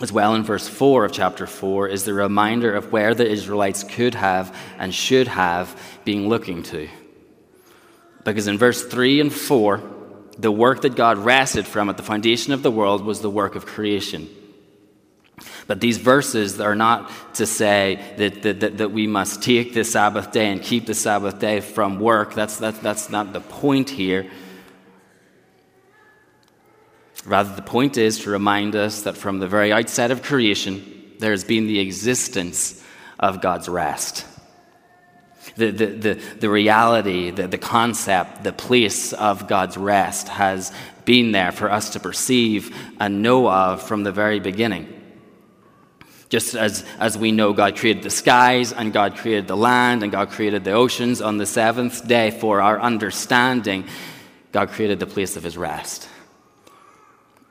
as 0.00 0.12
well 0.12 0.34
in 0.34 0.44
verse 0.44 0.68
4 0.68 1.06
of 1.06 1.12
chapter 1.12 1.46
4 1.46 1.88
is 1.88 2.04
the 2.04 2.14
reminder 2.14 2.74
of 2.74 2.92
where 2.92 3.14
the 3.14 3.28
Israelites 3.28 3.82
could 3.82 4.14
have 4.14 4.56
and 4.78 4.94
should 4.94 5.28
have 5.28 5.78
been 6.04 6.28
looking 6.28 6.62
to. 6.64 6.88
Because 8.24 8.46
in 8.46 8.58
verse 8.58 8.84
3 8.84 9.20
and 9.20 9.32
4, 9.32 9.82
the 10.38 10.52
work 10.52 10.82
that 10.82 10.94
God 10.94 11.18
rested 11.18 11.66
from 11.66 11.90
at 11.90 11.96
the 11.96 12.02
foundation 12.02 12.52
of 12.52 12.62
the 12.62 12.70
world 12.70 13.04
was 13.04 13.20
the 13.20 13.30
work 13.30 13.56
of 13.56 13.66
creation. 13.66 14.28
But 15.68 15.80
these 15.80 15.98
verses 15.98 16.60
are 16.60 16.74
not 16.74 17.34
to 17.34 17.46
say 17.46 18.02
that, 18.16 18.42
that, 18.42 18.78
that, 18.78 18.90
we 18.90 19.06
must 19.06 19.42
take 19.42 19.74
the 19.74 19.84
Sabbath 19.84 20.32
day 20.32 20.50
and 20.50 20.62
keep 20.62 20.86
the 20.86 20.94
Sabbath 20.94 21.38
day 21.38 21.60
from 21.60 22.00
work. 22.00 22.34
That's, 22.34 22.56
that's, 22.56 22.78
that's 22.78 23.10
not 23.10 23.34
the 23.34 23.42
point 23.42 23.90
here. 23.90 24.30
Rather, 27.26 27.54
the 27.54 27.60
point 27.60 27.98
is 27.98 28.20
to 28.20 28.30
remind 28.30 28.74
us 28.76 29.02
that 29.02 29.18
from 29.18 29.40
the 29.40 29.46
very 29.46 29.70
outset 29.70 30.10
of 30.10 30.22
creation, 30.22 31.12
there 31.18 31.32
has 31.32 31.44
been 31.44 31.66
the 31.66 31.80
existence 31.80 32.82
of 33.20 33.42
God's 33.42 33.68
rest. 33.68 34.24
The, 35.56 35.70
the, 35.70 35.86
the, 35.86 36.14
the 36.40 36.48
reality, 36.48 37.30
the, 37.30 37.46
the 37.46 37.58
concept, 37.58 38.42
the 38.42 38.54
place 38.54 39.12
of 39.12 39.46
God's 39.46 39.76
rest 39.76 40.28
has 40.28 40.72
been 41.04 41.32
there 41.32 41.52
for 41.52 41.70
us 41.70 41.90
to 41.90 42.00
perceive 42.00 42.74
and 42.98 43.22
know 43.22 43.50
of 43.50 43.82
from 43.82 44.02
the 44.02 44.12
very 44.12 44.40
beginning. 44.40 44.94
Just 46.28 46.54
as, 46.54 46.84
as 46.98 47.16
we 47.16 47.32
know, 47.32 47.52
God 47.52 47.76
created 47.76 48.02
the 48.02 48.10
skies 48.10 48.72
and 48.72 48.92
God 48.92 49.16
created 49.16 49.48
the 49.48 49.56
land 49.56 50.02
and 50.02 50.12
God 50.12 50.30
created 50.30 50.62
the 50.62 50.72
oceans 50.72 51.22
on 51.22 51.38
the 51.38 51.46
seventh 51.46 52.06
day 52.06 52.30
for 52.30 52.60
our 52.60 52.78
understanding, 52.78 53.86
God 54.52 54.68
created 54.70 55.00
the 55.00 55.06
place 55.06 55.36
of 55.36 55.42
his 55.42 55.56
rest. 55.56 56.08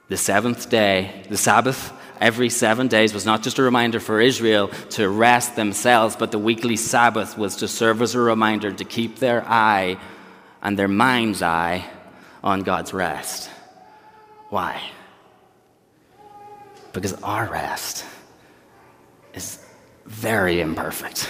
The 0.09 0.17
seventh 0.17 0.69
day, 0.69 1.23
the 1.27 1.37
Sabbath, 1.37 1.91
every 2.21 2.49
seven 2.49 2.87
days 2.87 3.13
was 3.13 3.25
not 3.25 3.41
just 3.41 3.57
a 3.57 3.63
reminder 3.63 3.99
for 3.99 4.21
Israel 4.21 4.69
to 4.91 5.09
rest 5.09 5.55
themselves, 5.55 6.15
but 6.15 6.31
the 6.31 6.39
weekly 6.39 6.75
Sabbath 6.75 7.37
was 7.37 7.57
to 7.57 7.67
serve 7.67 8.01
as 8.01 8.13
a 8.13 8.19
reminder 8.19 8.71
to 8.71 8.85
keep 8.85 9.17
their 9.17 9.43
eye 9.47 9.97
and 10.61 10.77
their 10.77 10.87
mind's 10.87 11.41
eye 11.41 11.89
on 12.43 12.61
God's 12.61 12.93
rest. 12.93 13.49
Why? 14.49 14.81
Because 16.93 17.13
our 17.21 17.49
rest 17.49 18.05
is 19.37 19.59
very 20.05 20.59
imperfect. 20.59 21.29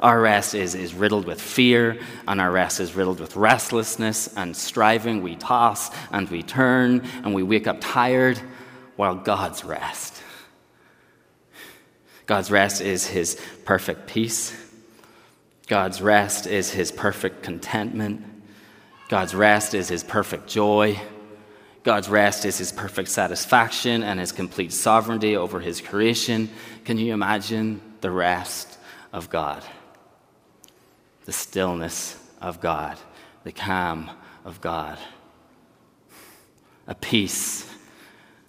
Our 0.00 0.20
rest 0.20 0.54
is, 0.54 0.74
is 0.74 0.94
riddled 0.94 1.26
with 1.26 1.40
fear, 1.40 1.98
and 2.26 2.40
our 2.40 2.50
rest 2.50 2.80
is 2.80 2.94
riddled 2.94 3.20
with 3.20 3.34
restlessness 3.36 4.28
and 4.36 4.56
striving. 4.56 5.22
We 5.22 5.34
toss 5.36 5.90
and 6.12 6.28
we 6.28 6.42
turn, 6.42 7.02
and 7.24 7.34
we 7.34 7.42
wake 7.42 7.66
up 7.66 7.78
tired, 7.80 8.38
while 8.96 9.14
God's 9.14 9.64
rest. 9.64 10.22
God's 12.26 12.50
rest 12.50 12.80
is 12.80 13.06
his 13.06 13.40
perfect 13.64 14.08
peace. 14.08 14.54
God's 15.66 16.00
rest 16.00 16.46
is 16.46 16.70
his 16.72 16.92
perfect 16.92 17.42
contentment. 17.42 18.24
God's 19.08 19.34
rest 19.34 19.74
is 19.74 19.88
his 19.88 20.04
perfect 20.04 20.48
joy. 20.48 21.00
God's 21.88 22.08
rest 22.08 22.44
is 22.44 22.58
his 22.58 22.70
perfect 22.70 23.08
satisfaction 23.08 24.02
and 24.02 24.20
his 24.20 24.30
complete 24.30 24.72
sovereignty 24.72 25.36
over 25.36 25.58
his 25.58 25.80
creation. 25.80 26.50
Can 26.84 26.98
you 26.98 27.14
imagine 27.14 27.80
the 28.02 28.10
rest 28.10 28.78
of 29.12 29.30
God? 29.30 29.64
the 31.28 31.32
stillness 31.32 32.16
of 32.40 32.58
God, 32.58 32.96
the 33.44 33.52
calm 33.52 34.10
of 34.46 34.62
God, 34.62 34.98
a 36.86 36.94
peace 36.94 37.70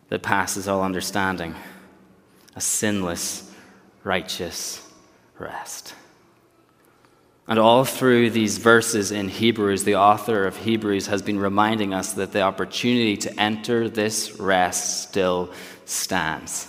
that 0.08 0.24
passes 0.24 0.66
all 0.66 0.82
understanding, 0.82 1.56
a 2.56 2.62
sinless, 2.62 3.54
righteous 4.06 4.90
rest. 5.38 5.94
And 7.50 7.58
all 7.58 7.84
through 7.84 8.30
these 8.30 8.60
verses 8.60 9.12
in 9.12 9.28
Hebrews, 9.28 9.84
the 9.84 9.96
author 9.96 10.46
of 10.46 10.56
Hebrews 10.56 11.08
has 11.08 11.24
been 11.24 11.40
reminding 11.40 11.96
us 11.96 12.14
that 12.14 12.32
the 12.32 12.44
opportunity 12.44 13.18
to 13.18 13.40
enter 13.40 13.90
this 13.90 14.40
rest 14.40 15.02
still 15.02 15.52
stands. 15.84 16.68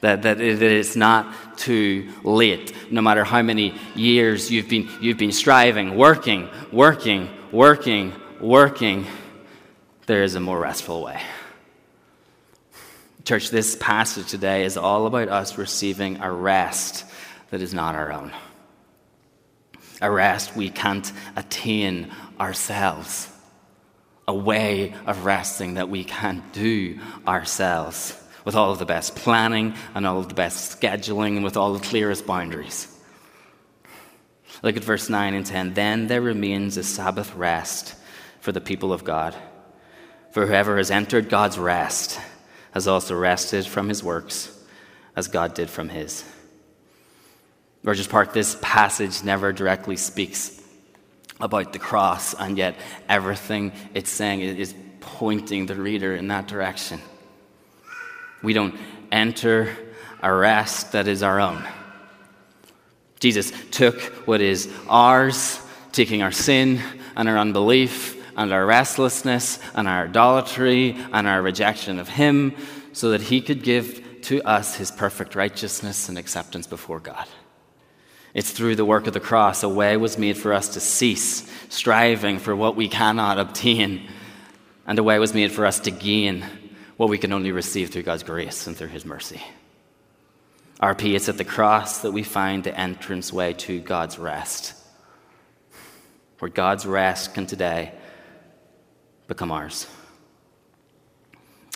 That, 0.00 0.22
that 0.22 0.40
it 0.40 0.60
is 0.60 0.96
not 0.96 1.56
too 1.56 2.10
late, 2.24 2.74
no 2.90 3.00
matter 3.00 3.22
how 3.22 3.42
many 3.42 3.78
years 3.94 4.50
you've 4.50 4.68
been, 4.68 4.90
you've 5.00 5.18
been 5.18 5.30
striving, 5.30 5.96
working, 5.96 6.48
working, 6.72 7.30
working, 7.52 8.12
working, 8.40 9.06
there 10.06 10.24
is 10.24 10.34
a 10.34 10.40
more 10.40 10.58
restful 10.58 11.04
way. 11.04 11.22
Church, 13.24 13.50
this 13.50 13.76
passage 13.76 14.26
today 14.26 14.64
is 14.64 14.76
all 14.76 15.06
about 15.06 15.28
us 15.28 15.56
receiving 15.56 16.20
a 16.20 16.32
rest 16.32 17.04
that 17.50 17.62
is 17.62 17.72
not 17.72 17.94
our 17.94 18.10
own. 18.12 18.32
A 20.02 20.10
rest 20.10 20.54
we 20.54 20.68
can't 20.68 21.10
attain 21.36 22.12
ourselves. 22.38 23.30
A 24.28 24.34
way 24.34 24.94
of 25.06 25.24
resting 25.24 25.74
that 25.74 25.88
we 25.88 26.04
can't 26.04 26.52
do 26.52 26.98
ourselves 27.26 28.18
with 28.44 28.54
all 28.54 28.72
of 28.72 28.78
the 28.78 28.84
best 28.84 29.14
planning 29.16 29.74
and 29.94 30.06
all 30.06 30.18
of 30.18 30.28
the 30.28 30.34
best 30.34 30.80
scheduling 30.80 31.36
and 31.36 31.44
with 31.44 31.56
all 31.56 31.72
the 31.72 31.86
clearest 31.86 32.26
boundaries. 32.26 32.88
Look 34.62 34.76
at 34.76 34.84
verse 34.84 35.08
9 35.08 35.34
and 35.34 35.46
10. 35.46 35.74
Then 35.74 36.06
there 36.06 36.20
remains 36.20 36.76
a 36.76 36.82
Sabbath 36.82 37.34
rest 37.34 37.94
for 38.40 38.52
the 38.52 38.60
people 38.60 38.92
of 38.92 39.04
God. 39.04 39.34
For 40.32 40.46
whoever 40.46 40.76
has 40.78 40.90
entered 40.90 41.28
God's 41.28 41.58
rest 41.58 42.18
has 42.72 42.88
also 42.88 43.14
rested 43.14 43.66
from 43.66 43.88
his 43.88 44.02
works 44.02 44.58
as 45.14 45.28
God 45.28 45.54
did 45.54 45.70
from 45.70 45.90
his. 45.90 46.24
Rogers 47.84 48.06
Park, 48.06 48.32
this 48.32 48.56
passage 48.62 49.24
never 49.24 49.52
directly 49.52 49.96
speaks 49.96 50.60
about 51.40 51.72
the 51.72 51.80
cross, 51.80 52.32
and 52.34 52.56
yet 52.56 52.76
everything 53.08 53.72
it's 53.92 54.10
saying 54.10 54.40
is 54.40 54.74
pointing 55.00 55.66
the 55.66 55.74
reader 55.74 56.14
in 56.14 56.28
that 56.28 56.46
direction. 56.46 57.00
We 58.42 58.52
don't 58.52 58.76
enter 59.10 59.76
a 60.22 60.32
rest 60.32 60.92
that 60.92 61.08
is 61.08 61.24
our 61.24 61.40
own. 61.40 61.64
Jesus 63.18 63.52
took 63.72 64.00
what 64.26 64.40
is 64.40 64.72
ours, 64.88 65.60
taking 65.90 66.22
our 66.22 66.32
sin 66.32 66.80
and 67.16 67.28
our 67.28 67.38
unbelief 67.38 68.16
and 68.36 68.52
our 68.52 68.64
restlessness 68.64 69.58
and 69.74 69.88
our 69.88 70.04
idolatry 70.04 70.96
and 71.12 71.26
our 71.26 71.42
rejection 71.42 71.98
of 71.98 72.08
Him, 72.08 72.54
so 72.92 73.10
that 73.10 73.22
He 73.22 73.40
could 73.40 73.64
give 73.64 74.22
to 74.22 74.40
us 74.42 74.76
His 74.76 74.92
perfect 74.92 75.34
righteousness 75.34 76.08
and 76.08 76.16
acceptance 76.16 76.68
before 76.68 77.00
God. 77.00 77.26
It's 78.34 78.50
through 78.50 78.76
the 78.76 78.84
work 78.84 79.06
of 79.06 79.12
the 79.12 79.20
cross, 79.20 79.62
a 79.62 79.68
way 79.68 79.96
was 79.96 80.16
made 80.16 80.38
for 80.38 80.52
us 80.52 80.70
to 80.70 80.80
cease 80.80 81.50
striving 81.68 82.38
for 82.38 82.56
what 82.56 82.76
we 82.76 82.88
cannot 82.88 83.38
obtain, 83.38 84.08
and 84.86 84.98
a 84.98 85.02
way 85.02 85.18
was 85.18 85.34
made 85.34 85.52
for 85.52 85.66
us 85.66 85.80
to 85.80 85.90
gain 85.90 86.44
what 86.96 87.10
we 87.10 87.18
can 87.18 87.32
only 87.32 87.52
receive 87.52 87.90
through 87.90 88.02
God's 88.02 88.22
grace 88.22 88.66
and 88.66 88.76
through 88.76 88.88
His 88.88 89.04
mercy. 89.04 89.42
RP, 90.80 91.14
it's 91.14 91.28
at 91.28 91.38
the 91.38 91.44
cross 91.44 92.02
that 92.02 92.12
we 92.12 92.22
find 92.22 92.64
the 92.64 92.78
entrance 92.78 93.32
way 93.32 93.52
to 93.52 93.80
God's 93.80 94.18
rest. 94.18 94.74
Where 96.38 96.50
God's 96.50 96.84
rest 96.86 97.34
can 97.34 97.46
today 97.46 97.92
become 99.28 99.52
ours. 99.52 99.86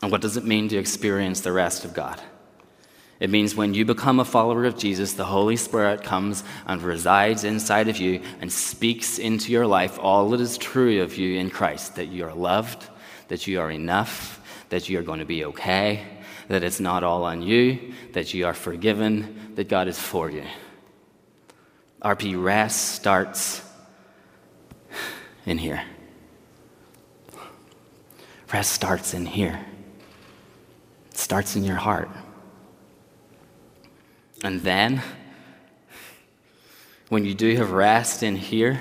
And 0.02 0.10
what 0.10 0.20
does 0.20 0.36
it 0.36 0.44
mean 0.44 0.68
to 0.68 0.76
experience 0.76 1.40
the 1.40 1.52
rest 1.52 1.84
of 1.84 1.94
God? 1.94 2.20
It 3.18 3.30
means 3.30 3.54
when 3.54 3.72
you 3.72 3.84
become 3.84 4.20
a 4.20 4.24
follower 4.24 4.66
of 4.66 4.76
Jesus, 4.76 5.14
the 5.14 5.24
Holy 5.24 5.56
Spirit 5.56 6.02
comes 6.02 6.44
and 6.66 6.82
resides 6.82 7.44
inside 7.44 7.88
of 7.88 7.96
you 7.96 8.20
and 8.40 8.52
speaks 8.52 9.18
into 9.18 9.52
your 9.52 9.66
life 9.66 9.98
all 9.98 10.30
that 10.30 10.40
is 10.40 10.58
true 10.58 11.02
of 11.02 11.16
you 11.16 11.38
in 11.38 11.48
Christ 11.48 11.96
that 11.96 12.08
you 12.08 12.24
are 12.26 12.34
loved, 12.34 12.86
that 13.28 13.46
you 13.46 13.60
are 13.60 13.70
enough, 13.70 14.40
that 14.68 14.88
you 14.88 14.98
are 14.98 15.02
going 15.02 15.20
to 15.20 15.24
be 15.24 15.46
okay, 15.46 16.04
that 16.48 16.62
it's 16.62 16.80
not 16.80 17.04
all 17.04 17.24
on 17.24 17.40
you, 17.40 17.94
that 18.12 18.34
you 18.34 18.46
are 18.46 18.54
forgiven, 18.54 19.52
that 19.54 19.68
God 19.68 19.88
is 19.88 19.98
for 19.98 20.30
you. 20.30 20.44
RP 22.02 22.40
rest 22.42 22.94
starts 22.94 23.62
in 25.46 25.56
here. 25.56 25.82
Rest 28.52 28.72
starts 28.72 29.14
in 29.14 29.24
here. 29.24 29.64
It 31.10 31.16
starts 31.16 31.56
in 31.56 31.64
your 31.64 31.76
heart. 31.76 32.10
And 34.42 34.60
then, 34.62 35.02
when 37.08 37.24
you 37.24 37.34
do 37.34 37.56
have 37.56 37.70
rest 37.70 38.22
in 38.22 38.36
here, 38.36 38.80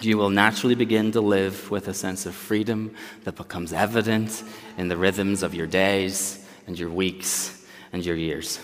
you 0.00 0.16
will 0.16 0.30
naturally 0.30 0.74
begin 0.74 1.12
to 1.12 1.20
live 1.20 1.70
with 1.70 1.88
a 1.88 1.94
sense 1.94 2.24
of 2.24 2.34
freedom 2.34 2.94
that 3.24 3.36
becomes 3.36 3.72
evident 3.72 4.42
in 4.78 4.88
the 4.88 4.96
rhythms 4.96 5.42
of 5.42 5.54
your 5.54 5.66
days 5.66 6.46
and 6.66 6.78
your 6.78 6.90
weeks 6.90 7.66
and 7.92 8.04
your 8.04 8.16
years. 8.16 8.58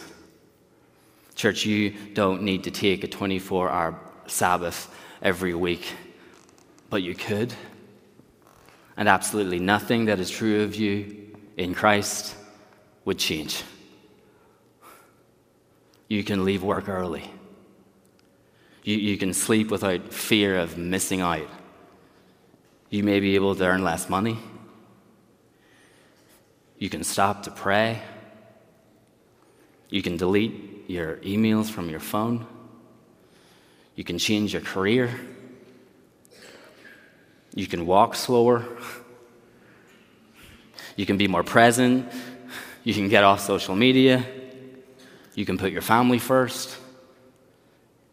Church, 1.34 1.66
you 1.66 1.90
don't 2.14 2.42
need 2.42 2.64
to 2.64 2.70
take 2.70 3.04
a 3.04 3.08
24 3.08 3.68
hour 3.68 4.00
Sabbath 4.26 4.94
every 5.20 5.54
week, 5.54 5.86
but 6.88 7.02
you 7.02 7.14
could. 7.14 7.52
And 8.96 9.08
absolutely 9.08 9.58
nothing 9.58 10.06
that 10.06 10.18
is 10.18 10.30
true 10.30 10.62
of 10.62 10.74
you 10.74 11.36
in 11.58 11.74
Christ 11.74 12.34
would 13.04 13.18
change. 13.18 13.62
You 16.08 16.22
can 16.22 16.44
leave 16.44 16.62
work 16.62 16.88
early. 16.88 17.28
You, 18.84 18.96
you 18.96 19.18
can 19.18 19.34
sleep 19.34 19.70
without 19.70 20.12
fear 20.12 20.56
of 20.56 20.78
missing 20.78 21.20
out. 21.20 21.48
You 22.88 23.02
may 23.02 23.18
be 23.18 23.34
able 23.34 23.54
to 23.56 23.64
earn 23.64 23.82
less 23.82 24.08
money. 24.08 24.38
You 26.78 26.88
can 26.88 27.02
stop 27.02 27.42
to 27.44 27.50
pray. 27.50 28.00
You 29.90 30.02
can 30.02 30.16
delete 30.16 30.84
your 30.88 31.16
emails 31.16 31.70
from 31.70 31.90
your 31.90 32.00
phone. 32.00 32.46
You 33.96 34.04
can 34.04 34.18
change 34.18 34.52
your 34.52 34.62
career. 34.62 35.18
You 37.54 37.66
can 37.66 37.86
walk 37.86 38.14
slower. 38.14 38.64
You 40.94 41.06
can 41.06 41.16
be 41.16 41.26
more 41.26 41.42
present. 41.42 42.12
You 42.84 42.94
can 42.94 43.08
get 43.08 43.24
off 43.24 43.40
social 43.40 43.74
media. 43.74 44.24
You 45.36 45.46
can 45.46 45.58
put 45.58 45.70
your 45.70 45.82
family 45.82 46.18
first. 46.18 46.76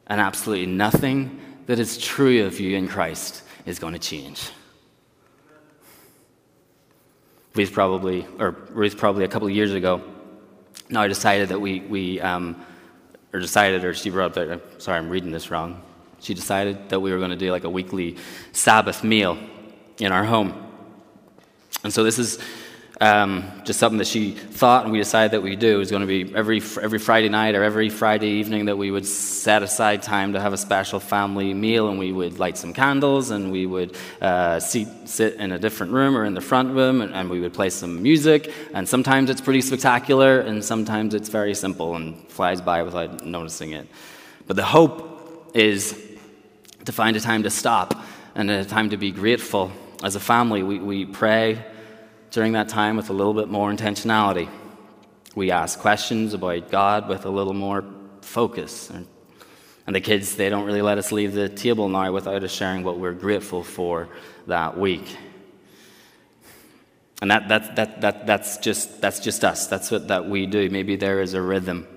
And 0.06 0.22
absolutely 0.22 0.68
nothing 0.68 1.40
that 1.66 1.80
is 1.80 1.98
true 1.98 2.46
of 2.46 2.60
you 2.60 2.78
in 2.78 2.88
Christ 2.88 3.42
is 3.66 3.80
going 3.80 3.94
to 3.94 4.00
change. 4.00 4.52
Ruth 7.56 7.72
probably, 7.72 8.28
or 8.38 8.52
Ruth 8.70 8.98
probably 8.98 9.24
a 9.24 9.28
couple 9.28 9.48
of 9.48 9.54
years 9.54 9.74
ago, 9.74 10.04
now 10.90 11.08
decided 11.08 11.50
that 11.50 11.62
we, 11.62 11.80
we 11.80 12.20
um, 12.20 12.64
or 13.32 13.40
decided, 13.40 13.84
or 13.86 13.94
she 13.94 14.10
brought 14.10 14.38
up 14.38 14.48
that, 14.48 14.82
sorry, 14.82 14.98
I'm 14.98 15.10
reading 15.10 15.32
this 15.32 15.50
wrong. 15.50 15.82
She 16.20 16.34
decided 16.34 16.90
that 16.90 17.00
we 17.00 17.12
were 17.12 17.18
going 17.18 17.32
to 17.32 17.38
do 17.38 17.52
like 17.52 17.64
a 17.64 17.70
weekly 17.70 18.18
Sabbath 18.52 19.04
meal 19.04 19.38
in 20.00 20.12
our 20.12 20.24
home. 20.24 20.54
And 21.84 21.94
so 21.94 22.04
this 22.04 22.20
is 22.20 22.40
um, 23.04 23.44
just 23.66 23.82
something 23.82 23.98
that 23.98 24.08
she 24.08 24.32
thought 24.32 24.86
and 24.86 24.94
we 24.94 24.98
decided 24.98 25.32
that 25.32 25.42
we 25.42 25.58
do. 25.58 25.76
It 25.76 25.78
was 25.78 25.92
going 25.92 26.08
to 26.08 26.08
be 26.08 26.34
every, 26.34 26.62
every 26.82 27.00
Friday 27.00 27.28
night 27.28 27.54
or 27.54 27.62
every 27.62 27.90
Friday 27.90 28.30
evening 28.30 28.66
that 28.68 28.78
we 28.78 28.92
would 28.92 29.06
set 29.06 29.62
aside 29.62 30.02
time 30.02 30.32
to 30.34 30.40
have 30.40 30.54
a 30.54 30.58
special 30.58 31.02
family 31.02 31.54
meal 31.54 31.90
and 31.90 32.00
we 32.00 32.14
would 32.14 32.40
light 32.40 32.58
some 32.58 32.72
candles 32.72 33.30
and 33.32 33.52
we 33.52 33.66
would 33.66 33.98
uh, 34.22 34.58
sit, 34.58 34.88
sit 35.04 35.34
in 35.34 35.52
a 35.52 35.60
different 35.60 35.92
room 35.92 36.16
or 36.16 36.24
in 36.24 36.34
the 36.34 36.40
front 36.40 36.74
room 36.74 37.02
and, 37.02 37.14
and 37.14 37.30
we 37.30 37.42
would 37.42 37.54
play 37.54 37.70
some 37.70 38.02
music. 38.02 38.54
And 38.74 38.88
sometimes 38.88 39.30
it's 39.30 39.42
pretty 39.42 39.60
spectacular 39.60 40.40
and 40.40 40.64
sometimes 40.64 41.14
it's 41.14 41.28
very 41.28 41.56
simple 41.56 41.98
and 41.98 42.26
flies 42.30 42.62
by 42.62 42.84
without 42.84 43.26
noticing 43.26 43.74
it. 43.74 43.86
But 44.48 44.56
the 44.56 44.64
hope 44.64 45.52
is 45.54 46.02
to 46.86 46.94
find 46.94 47.18
a 47.18 47.20
time 47.20 47.44
to 47.44 47.50
stop 47.50 48.02
and 48.34 48.50
a 48.50 48.64
time 48.64 48.92
to 48.92 48.98
be 48.98 49.12
grateful. 49.12 49.74
As 50.02 50.16
a 50.16 50.22
family, 50.22 50.64
we, 50.64 50.80
we 50.80 51.06
pray 51.06 51.66
during 52.34 52.54
that 52.54 52.68
time 52.68 52.98
with 52.98 53.12
a 53.12 53.14
little 53.14 53.34
bit 53.34 53.48
more 53.48 53.72
intentionality. 53.72 54.50
We 55.36 55.52
ask 55.52 55.78
questions 55.78 56.34
about 56.34 56.72
God 56.72 57.08
with 57.08 57.26
a 57.26 57.30
little 57.30 57.54
more 57.54 57.86
focus. 58.22 58.90
And 58.90 59.96
the 59.96 60.02
kids, 60.02 60.36
they 60.36 60.50
don't 60.50 60.66
really 60.66 60.82
let 60.82 60.98
us 60.98 61.12
leave 61.12 61.34
the 61.34 61.48
table 61.48 61.88
now 61.90 62.12
without 62.12 62.44
us 62.44 62.52
sharing 62.52 62.84
what 62.84 62.98
we're 62.98 63.14
grateful 63.14 63.64
for 63.64 64.10
that 64.48 64.78
week. 64.78 65.16
And 67.22 67.30
that, 67.30 67.50
that, 67.50 67.76
that, 67.76 68.02
that, 68.02 68.26
that's, 68.26 68.58
just, 68.58 69.00
that's 69.00 69.20
just 69.20 69.46
us. 69.46 69.68
That's 69.68 69.92
what 69.92 70.08
that 70.08 70.28
we 70.28 70.48
do. 70.48 70.72
Maybe 70.72 70.96
there 70.96 71.22
is 71.22 71.36
a 71.36 71.42
rhythm 71.42 71.88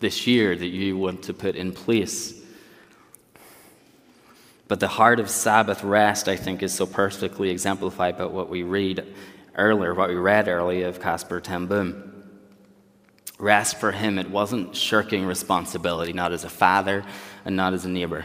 this 0.00 0.26
year 0.26 0.56
that 0.56 0.66
you 0.66 0.96
want 0.96 1.24
to 1.24 1.34
put 1.34 1.54
in 1.54 1.72
place 1.72 2.40
but 4.74 4.80
the 4.80 4.88
heart 4.88 5.20
of 5.20 5.30
Sabbath 5.30 5.84
rest, 5.84 6.26
I 6.26 6.34
think, 6.34 6.60
is 6.60 6.72
so 6.72 6.84
perfectly 6.84 7.50
exemplified 7.50 8.18
by 8.18 8.24
what 8.24 8.48
we 8.48 8.64
read 8.64 9.06
earlier, 9.54 9.94
what 9.94 10.08
we 10.08 10.16
read 10.16 10.48
earlier 10.48 10.88
of 10.88 11.00
Casper 11.00 11.40
ten 11.40 11.66
Boom. 11.66 12.24
Rest 13.38 13.78
for 13.78 13.92
him, 13.92 14.18
it 14.18 14.28
wasn't 14.28 14.74
shirking 14.74 15.26
responsibility, 15.26 16.12
not 16.12 16.32
as 16.32 16.42
a 16.42 16.48
father 16.48 17.04
and 17.44 17.54
not 17.54 17.72
as 17.72 17.84
a 17.84 17.88
neighbor. 17.88 18.24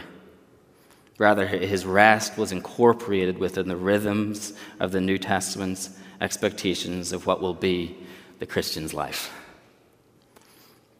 Rather, 1.18 1.46
his 1.46 1.86
rest 1.86 2.36
was 2.36 2.50
incorporated 2.50 3.38
within 3.38 3.68
the 3.68 3.76
rhythms 3.76 4.52
of 4.80 4.90
the 4.90 5.00
New 5.00 5.18
Testament's 5.18 5.90
expectations 6.20 7.12
of 7.12 7.26
what 7.26 7.40
will 7.40 7.54
be 7.54 7.96
the 8.40 8.46
Christian's 8.46 8.92
life. 8.92 9.32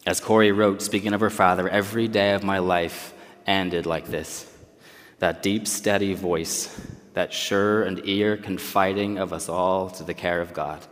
As 0.06 0.20
Corrie 0.20 0.52
wrote, 0.52 0.80
speaking 0.80 1.12
of 1.12 1.20
her 1.20 1.28
father, 1.28 1.68
every 1.68 2.06
day 2.06 2.34
of 2.34 2.44
my 2.44 2.60
life 2.60 3.12
ended 3.48 3.84
like 3.84 4.06
this 4.06 4.46
that 5.20 5.42
deep, 5.42 5.68
steady 5.68 6.14
voice, 6.14 6.80
that 7.12 7.32
sure 7.32 7.82
and 7.82 8.00
ear 8.08 8.36
confiding 8.36 9.18
of 9.18 9.32
us 9.32 9.48
all 9.48 9.90
to 9.90 10.02
the 10.02 10.14
care 10.14 10.40
of 10.40 10.54
God. 10.54 10.84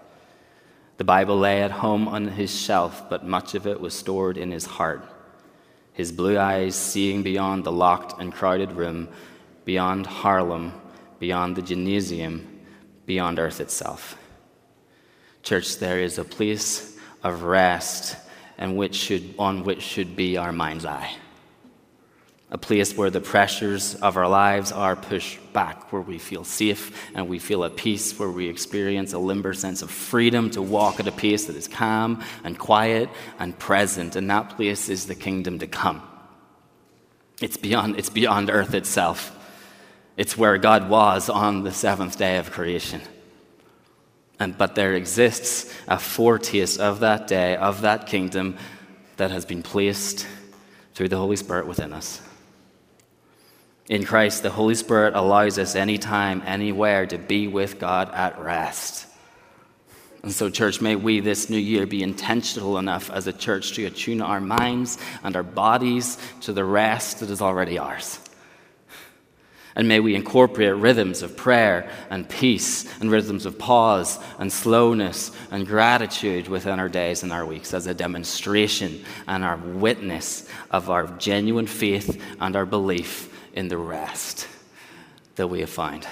The 0.98 1.04
Bible 1.04 1.38
lay 1.38 1.62
at 1.62 1.70
home 1.70 2.06
on 2.06 2.28
his 2.28 2.54
shelf, 2.54 3.08
but 3.08 3.24
much 3.24 3.54
of 3.54 3.66
it 3.66 3.80
was 3.80 3.94
stored 3.94 4.36
in 4.36 4.50
his 4.50 4.66
heart. 4.66 5.02
His 5.94 6.12
blue 6.12 6.38
eyes 6.38 6.76
seeing 6.76 7.22
beyond 7.22 7.64
the 7.64 7.72
locked 7.72 8.20
and 8.20 8.32
crowded 8.32 8.72
room, 8.72 9.08
beyond 9.64 10.06
Haarlem, 10.06 10.72
beyond 11.18 11.56
the 11.56 11.62
gymnasium, 11.62 12.46
beyond 13.06 13.38
earth 13.38 13.60
itself. 13.60 14.18
Church, 15.42 15.78
there 15.78 16.00
is 16.00 16.18
a 16.18 16.24
place 16.24 16.98
of 17.22 17.44
rest 17.44 18.16
and 18.58 18.76
which 18.76 18.94
should, 18.94 19.34
on 19.38 19.64
which 19.64 19.80
should 19.80 20.14
be 20.16 20.36
our 20.36 20.52
mind's 20.52 20.84
eye 20.84 21.16
a 22.50 22.56
place 22.56 22.96
where 22.96 23.10
the 23.10 23.20
pressures 23.20 23.94
of 23.96 24.16
our 24.16 24.28
lives 24.28 24.72
are 24.72 24.96
pushed 24.96 25.52
back, 25.52 25.92
where 25.92 26.00
we 26.00 26.18
feel 26.18 26.44
safe 26.44 27.10
and 27.14 27.28
we 27.28 27.38
feel 27.38 27.62
at 27.64 27.76
peace, 27.76 28.18
where 28.18 28.30
we 28.30 28.48
experience 28.48 29.12
a 29.12 29.18
limber 29.18 29.52
sense 29.52 29.82
of 29.82 29.90
freedom 29.90 30.50
to 30.50 30.62
walk 30.62 30.98
at 30.98 31.06
a 31.06 31.12
pace 31.12 31.44
that 31.44 31.56
is 31.56 31.68
calm 31.68 32.24
and 32.44 32.58
quiet 32.58 33.10
and 33.38 33.58
present. 33.58 34.16
And 34.16 34.30
that 34.30 34.56
place 34.56 34.88
is 34.88 35.06
the 35.06 35.14
kingdom 35.14 35.58
to 35.58 35.66
come. 35.66 36.02
It's 37.42 37.58
beyond, 37.58 37.98
it's 37.98 38.10
beyond 38.10 38.48
earth 38.48 38.72
itself. 38.72 39.34
It's 40.16 40.36
where 40.36 40.56
God 40.56 40.88
was 40.88 41.28
on 41.28 41.64
the 41.64 41.72
seventh 41.72 42.16
day 42.16 42.38
of 42.38 42.50
creation. 42.50 43.02
And, 44.40 44.56
but 44.56 44.74
there 44.74 44.94
exists 44.94 45.72
a 45.86 45.98
foretaste 45.98 46.80
of 46.80 47.00
that 47.00 47.26
day, 47.26 47.56
of 47.56 47.82
that 47.82 48.06
kingdom 48.06 48.56
that 49.16 49.30
has 49.30 49.44
been 49.44 49.62
placed 49.62 50.26
through 50.94 51.08
the 51.08 51.16
Holy 51.16 51.36
Spirit 51.36 51.66
within 51.66 51.92
us. 51.92 52.22
In 53.88 54.04
Christ, 54.04 54.42
the 54.42 54.50
Holy 54.50 54.74
Spirit 54.74 55.14
allows 55.14 55.58
us 55.58 55.74
anytime, 55.74 56.42
anywhere 56.44 57.06
to 57.06 57.16
be 57.16 57.48
with 57.48 57.78
God 57.78 58.12
at 58.12 58.38
rest. 58.38 59.06
And 60.22 60.30
so, 60.30 60.50
church, 60.50 60.82
may 60.82 60.94
we 60.94 61.20
this 61.20 61.48
new 61.48 61.58
year 61.58 61.86
be 61.86 62.02
intentional 62.02 62.76
enough 62.76 63.10
as 63.10 63.26
a 63.26 63.32
church 63.32 63.72
to 63.72 63.86
attune 63.86 64.20
our 64.20 64.40
minds 64.40 64.98
and 65.22 65.34
our 65.34 65.42
bodies 65.42 66.18
to 66.42 66.52
the 66.52 66.64
rest 66.64 67.20
that 67.20 67.30
is 67.30 67.40
already 67.40 67.78
ours. 67.78 68.20
And 69.74 69.86
may 69.86 70.00
we 70.00 70.16
incorporate 70.16 70.74
rhythms 70.74 71.22
of 71.22 71.36
prayer 71.36 71.88
and 72.10 72.28
peace 72.28 72.84
and 73.00 73.12
rhythms 73.12 73.46
of 73.46 73.58
pause 73.58 74.18
and 74.38 74.52
slowness 74.52 75.30
and 75.52 75.66
gratitude 75.66 76.48
within 76.48 76.80
our 76.80 76.88
days 76.88 77.22
and 77.22 77.32
our 77.32 77.46
weeks 77.46 77.72
as 77.72 77.86
a 77.86 77.94
demonstration 77.94 79.04
and 79.28 79.44
our 79.44 79.56
witness 79.56 80.48
of 80.72 80.90
our 80.90 81.06
genuine 81.18 81.68
faith 81.68 82.20
and 82.40 82.56
our 82.56 82.66
belief 82.66 83.32
in 83.58 83.66
the 83.66 83.76
rest 83.76 84.46
that 85.34 85.48
we 85.48 85.58
have 85.58 85.68
found. 85.68 86.06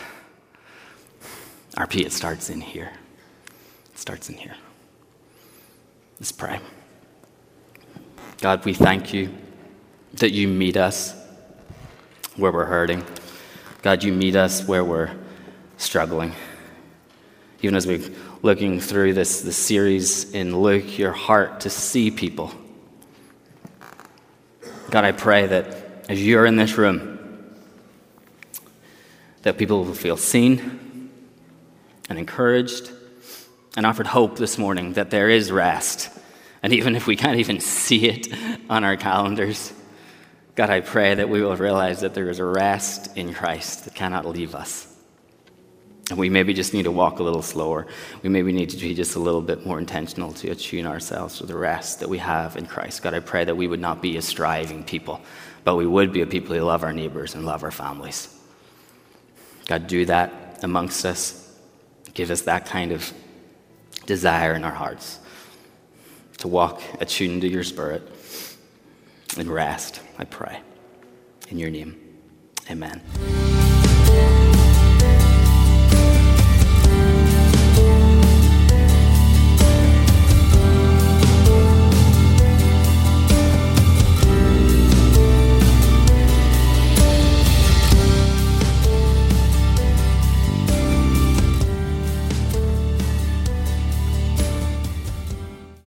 RP, 1.77 2.05
it 2.05 2.11
starts 2.11 2.51
in 2.51 2.61
here. 2.61 2.91
It 3.93 3.99
starts 3.99 4.29
in 4.29 4.37
here. 4.37 4.57
Let's 6.19 6.33
pray. 6.33 6.59
God, 8.41 8.65
we 8.65 8.75
thank 8.75 9.15
you 9.15 9.33
that 10.15 10.33
you 10.33 10.49
meet 10.49 10.77
us 10.77 11.15
where 12.35 12.51
we're 12.51 12.65
hurting. 12.65 13.05
God, 13.81 14.03
you 14.03 14.13
meet 14.13 14.35
us 14.35 14.67
where 14.67 14.85
we're 14.85 15.17
struggling. 15.77 16.33
Even 17.63 17.77
as 17.77 17.87
we're 17.87 18.11
looking 18.43 18.81
through 18.81 19.15
this, 19.15 19.43
this 19.43 19.57
series 19.57 20.33
in 20.33 20.61
Luke, 20.61 20.99
your 20.99 21.13
heart 21.13 21.61
to 21.61 21.71
see 21.71 22.11
people. 22.11 22.53
God, 24.91 25.05
I 25.05 25.13
pray 25.13 25.47
that 25.47 26.09
as 26.09 26.21
you're 26.21 26.45
in 26.45 26.57
this 26.57 26.77
room, 26.77 27.16
that 29.47 29.57
people 29.57 29.85
will 29.85 29.95
feel 29.95 30.17
seen 30.17 31.09
and 32.09 32.19
encouraged 32.19 32.91
and 33.77 33.87
offered 33.87 34.09
hope 34.09 34.37
this 34.39 34.59
morning 34.59 34.95
that 34.95 35.11
there 35.11 35.31
is 35.31 35.53
rest. 35.53 36.11
And 36.65 36.73
even 36.73 36.97
if 36.97 37.07
we 37.07 37.15
can't 37.15 37.39
even 37.39 37.61
see 37.61 38.09
it 38.09 38.27
on 38.69 38.83
our 38.83 38.97
calendars, 38.97 39.73
God, 40.57 40.69
I 40.69 40.81
pray 40.81 41.15
that 41.15 41.29
we 41.29 41.43
will 41.43 41.55
realize 41.55 42.01
that 42.01 42.13
there 42.13 42.29
is 42.29 42.41
a 42.41 42.45
rest 42.45 43.17
in 43.17 43.33
Christ 43.33 43.85
that 43.85 43.95
cannot 43.95 44.27
leave 44.27 44.57
us. 44.57 44.93
And 46.11 46.19
we 46.19 46.29
maybe 46.29 46.53
just 46.53 46.75
need 46.75 46.83
to 46.83 46.91
walk 46.91 47.21
a 47.21 47.23
little 47.23 47.41
slower. 47.41 47.87
We 48.25 48.29
maybe 48.29 48.51
need 48.51 48.71
to 48.71 48.77
be 48.77 48.95
just 48.95 49.15
a 49.15 49.21
little 49.21 49.43
bit 49.43 49.65
more 49.65 49.79
intentional 49.79 50.33
to 50.33 50.51
attune 50.51 50.87
ourselves 50.87 51.39
to 51.39 51.47
the 51.47 51.57
rest 51.57 52.01
that 52.01 52.09
we 52.09 52.19
have 52.19 52.57
in 52.57 52.67
Christ. 52.67 53.05
God, 53.05 53.15
I 53.15 53.21
pray 53.21 53.45
that 53.45 53.57
we 53.57 53.69
would 53.69 53.81
not 53.81 54.03
be 54.03 54.17
a 54.17 54.23
striving 54.23 54.83
people, 54.83 55.21
but 55.63 55.77
we 55.77 55.87
would 55.87 56.13
be 56.13 56.23
a 56.23 56.27
people 56.27 56.57
who 56.57 56.63
love 56.63 56.83
our 56.83 56.93
neighbors 56.93 57.37
and 57.37 57.47
love 57.47 57.63
our 57.63 57.71
families. 57.71 58.36
God, 59.67 59.87
do 59.87 60.05
that 60.07 60.61
amongst 60.63 61.05
us. 61.05 61.55
Give 62.15 62.31
us 62.31 62.43
that 62.43 62.67
kind 62.67 62.93
of 62.93 63.13
desire 64.07 64.55
in 64.55 64.65
our 64.65 64.73
hearts 64.73 65.19
to 66.39 66.49
walk 66.49 66.83
attuned 67.01 67.43
to 67.43 67.49
your 67.49 67.65
spirit 67.65 68.03
and 69.37 69.49
rest, 69.49 70.01
I 70.19 70.25
pray. 70.25 70.61
In 71.49 71.59
your 71.59 71.71
name, 71.71 71.97
amen. 72.71 73.46